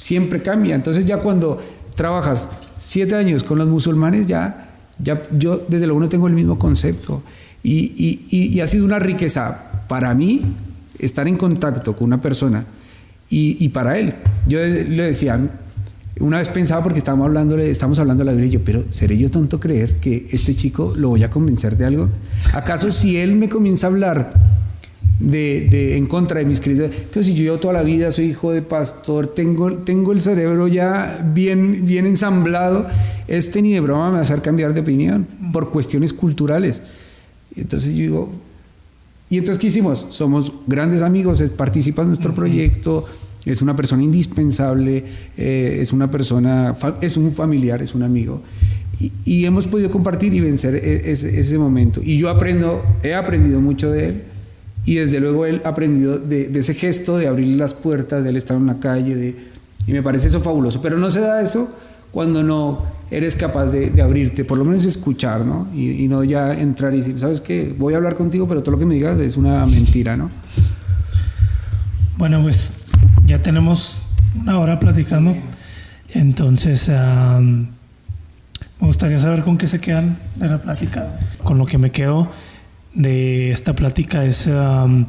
[0.00, 0.74] siempre cambia.
[0.74, 1.60] Entonces ya cuando
[1.94, 2.48] trabajas
[2.78, 7.22] siete años con los musulmanes, ya, ya yo desde luego no tengo el mismo concepto.
[7.62, 7.92] Y,
[8.30, 10.40] y, y, ha sido una riqueza para mí
[10.98, 12.64] estar en contacto con una persona
[13.28, 14.14] y, para él.
[14.48, 15.38] Yo le decía,
[16.20, 19.30] una vez pensaba porque estábamos hablando, estamos hablando de la Biblia yo, pero ¿seré yo
[19.30, 22.08] tonto creer que este chico lo voy a convencer de algo?
[22.54, 24.32] ¿Acaso si él me comienza a hablar
[25.20, 26.90] de, en contra de mis creencias.
[27.12, 31.20] Pero si yo, toda la vida soy hijo de pastor, tengo, tengo el cerebro ya
[31.32, 32.86] bien, bien ensamblado,
[33.28, 36.82] este ni de broma me va a hacer cambiar de opinión por cuestiones culturales.
[37.54, 38.32] Entonces yo digo,
[39.28, 40.06] ¿y entonces qué hicimos?
[40.08, 43.04] Somos grandes amigos, participa en nuestro proyecto,
[43.44, 45.04] es una persona indispensable,
[45.36, 48.42] eh, es una persona, es un familiar, es un amigo.
[49.24, 52.02] Y, hemos podido compartir y vencer e, ese, ese momento.
[52.04, 54.22] Y yo aprendo, he aprendido mucho de él
[54.84, 58.36] y desde luego él ha aprendido de, ese gesto de abrir las puertas, de él
[58.36, 59.36] estar en la calle, de,
[59.86, 60.80] y me parece eso fabuloso.
[60.80, 61.70] Pero no se da eso
[62.12, 65.68] cuando no eres capaz de, abrirte, por lo menos escuchar, ¿no?
[65.74, 67.74] Y, no ya entrar y decir, ¿sabes qué?
[67.78, 70.30] Voy a hablar contigo, pero todo lo que me digas es una mentira, ¿no?
[72.16, 72.84] Bueno, pues
[73.24, 74.02] ya tenemos
[74.40, 75.34] una hora platicando.
[76.12, 77.66] Entonces, me
[78.80, 81.18] gustaría saber con qué se quedan de la plática.
[81.44, 82.28] Con lo que me quedo
[82.94, 85.06] de esta plática es, um,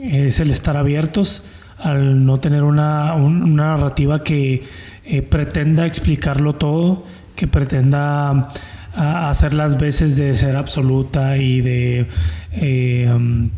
[0.00, 1.44] es el estar abiertos
[1.78, 4.62] al no tener una, narrativa que
[5.04, 7.04] eh, pretenda explicarlo todo,
[7.34, 8.48] que pretenda
[8.94, 12.06] hacer las veces de ser absoluta y de
[12.52, 13.50] eh, um,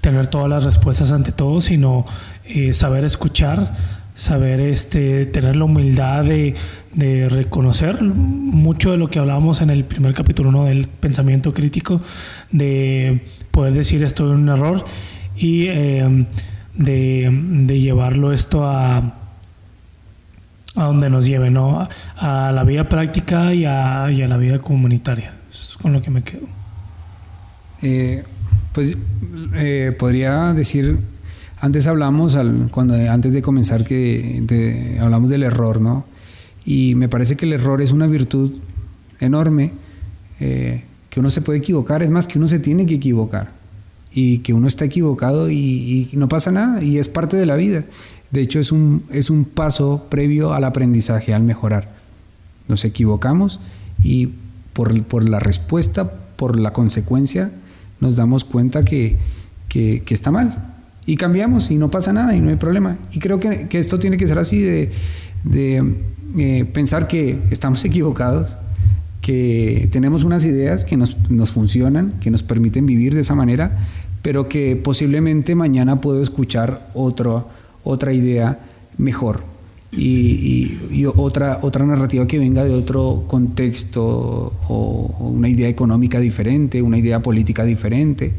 [0.00, 2.06] tener todas las respuestas ante todo, sino
[2.44, 3.74] eh, saber escuchar,
[4.14, 6.54] saber este, tener la humildad de,
[6.94, 10.66] de reconocer mucho de lo que hablábamos en el primer capítulo ¿no?
[10.66, 12.00] del pensamiento crítico,
[12.54, 14.84] de poder decir esto es un error
[15.36, 16.26] y eh,
[16.76, 18.98] de, llevarlo esto a,
[20.76, 21.86] a donde nos lleve, ¿no?
[22.16, 25.34] a la vida práctica y a, y a la vida comunitaria.
[25.50, 26.46] Es con lo que me quedo.
[27.82, 28.22] Eh,
[28.72, 28.94] pues
[29.56, 30.98] eh, podría decir,
[31.60, 36.06] antes hablamos, al, cuando, antes de comenzar, que hablamos del error, ¿no?
[36.64, 38.52] Y me parece que el error es una virtud
[39.20, 39.72] enorme,
[41.14, 43.52] que uno se puede equivocar, es más que uno se tiene que equivocar
[44.12, 47.84] y que uno está equivocado y, no pasa nada y es parte de la vida.
[48.32, 51.88] De hecho es un, es un paso previo al aprendizaje, al mejorar.
[52.66, 53.60] Nos equivocamos
[54.02, 54.30] y
[54.72, 57.52] por, por la respuesta, por la consecuencia,
[58.00, 59.16] nos damos cuenta que,
[59.68, 60.74] que, está mal.
[61.06, 62.96] Y cambiamos y no pasa nada y no hay problema.
[63.12, 64.90] Y creo que, que esto tiene que ser así de,
[65.44, 65.94] de
[66.38, 68.56] eh, pensar que estamos equivocados,
[69.24, 73.74] que tenemos unas ideas que nos, nos, funcionan, que nos permiten vivir de esa manera,
[74.20, 77.48] pero que posiblemente mañana puedo escuchar otro,
[77.84, 78.58] otra idea
[78.98, 79.40] mejor
[79.90, 84.04] y, y, otra, otra narrativa que venga de otro contexto
[84.68, 88.34] o, o una idea económica diferente, una idea política diferente.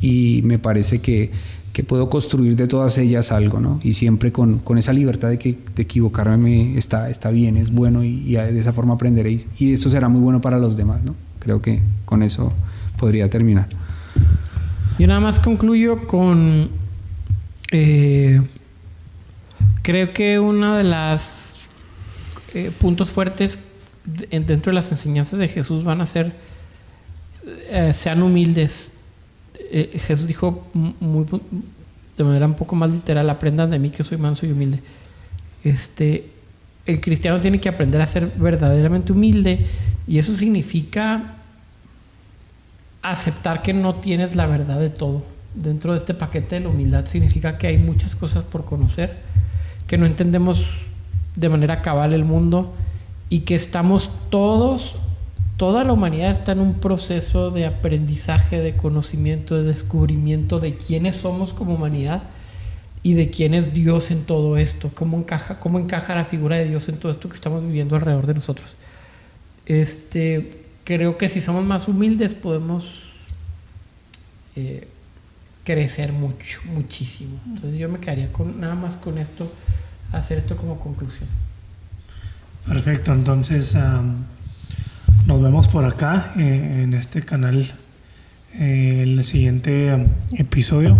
[0.00, 1.32] Y me parece que
[1.76, 3.80] que puedo construir de todas ellas algo, ¿no?
[3.82, 8.02] Y siempre con, con esa libertad de que de equivocarme está, está bien, es bueno
[8.02, 9.46] y, de esa forma aprenderéis.
[9.58, 11.14] Y eso será muy bueno para los demás, ¿no?
[11.38, 12.50] Creo que con eso
[12.96, 13.68] podría terminar.
[14.98, 16.70] Yo nada más concluyo con...
[17.72, 18.40] Eh,
[19.82, 21.56] creo que uno de los
[22.54, 23.58] eh, puntos fuertes
[24.30, 26.32] dentro de las enseñanzas de Jesús van a ser
[27.68, 28.94] eh, sean humildes
[29.70, 30.66] eh, Jesús dijo
[32.16, 34.80] de manera un poco más literal, aprendan de mí que soy manso y humilde.
[35.64, 36.30] Este,
[36.86, 39.64] el cristiano tiene que aprender a ser verdaderamente humilde
[40.06, 41.34] y eso significa
[43.02, 45.22] aceptar que no tienes la verdad de todo.
[45.54, 49.16] Dentro de este paquete de la humildad significa que hay muchas cosas por conocer,
[49.86, 50.86] que no entendemos
[51.34, 52.74] de manera cabal el mundo
[53.28, 54.96] y que estamos todos
[55.56, 61.16] toda la humanidad está en un proceso de aprendizaje, de conocimiento, de descubrimiento de quiénes
[61.16, 62.24] somos como humanidad
[63.02, 66.66] y de quién es Dios en todo esto, cómo encaja, cómo encaja la figura de
[66.66, 68.76] Dios en todo esto que estamos viviendo alrededor de nosotros.
[69.64, 73.12] Este, creo que si somos más humildes podemos
[74.56, 74.88] eh,
[75.64, 77.38] crecer mucho, muchísimo.
[77.46, 79.50] Entonces yo me quedaría con nada más con esto,
[80.12, 81.28] hacer esto como conclusión.
[82.66, 83.76] Perfecto, entonces
[85.26, 87.66] nos vemos por acá eh, en este canal
[88.54, 90.06] eh, el siguiente
[90.36, 90.96] episodio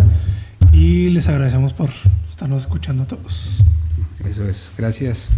[0.73, 1.89] y les agradecemos por
[2.29, 3.63] estarnos escuchando a todos.
[4.29, 5.31] Eso es, gracias.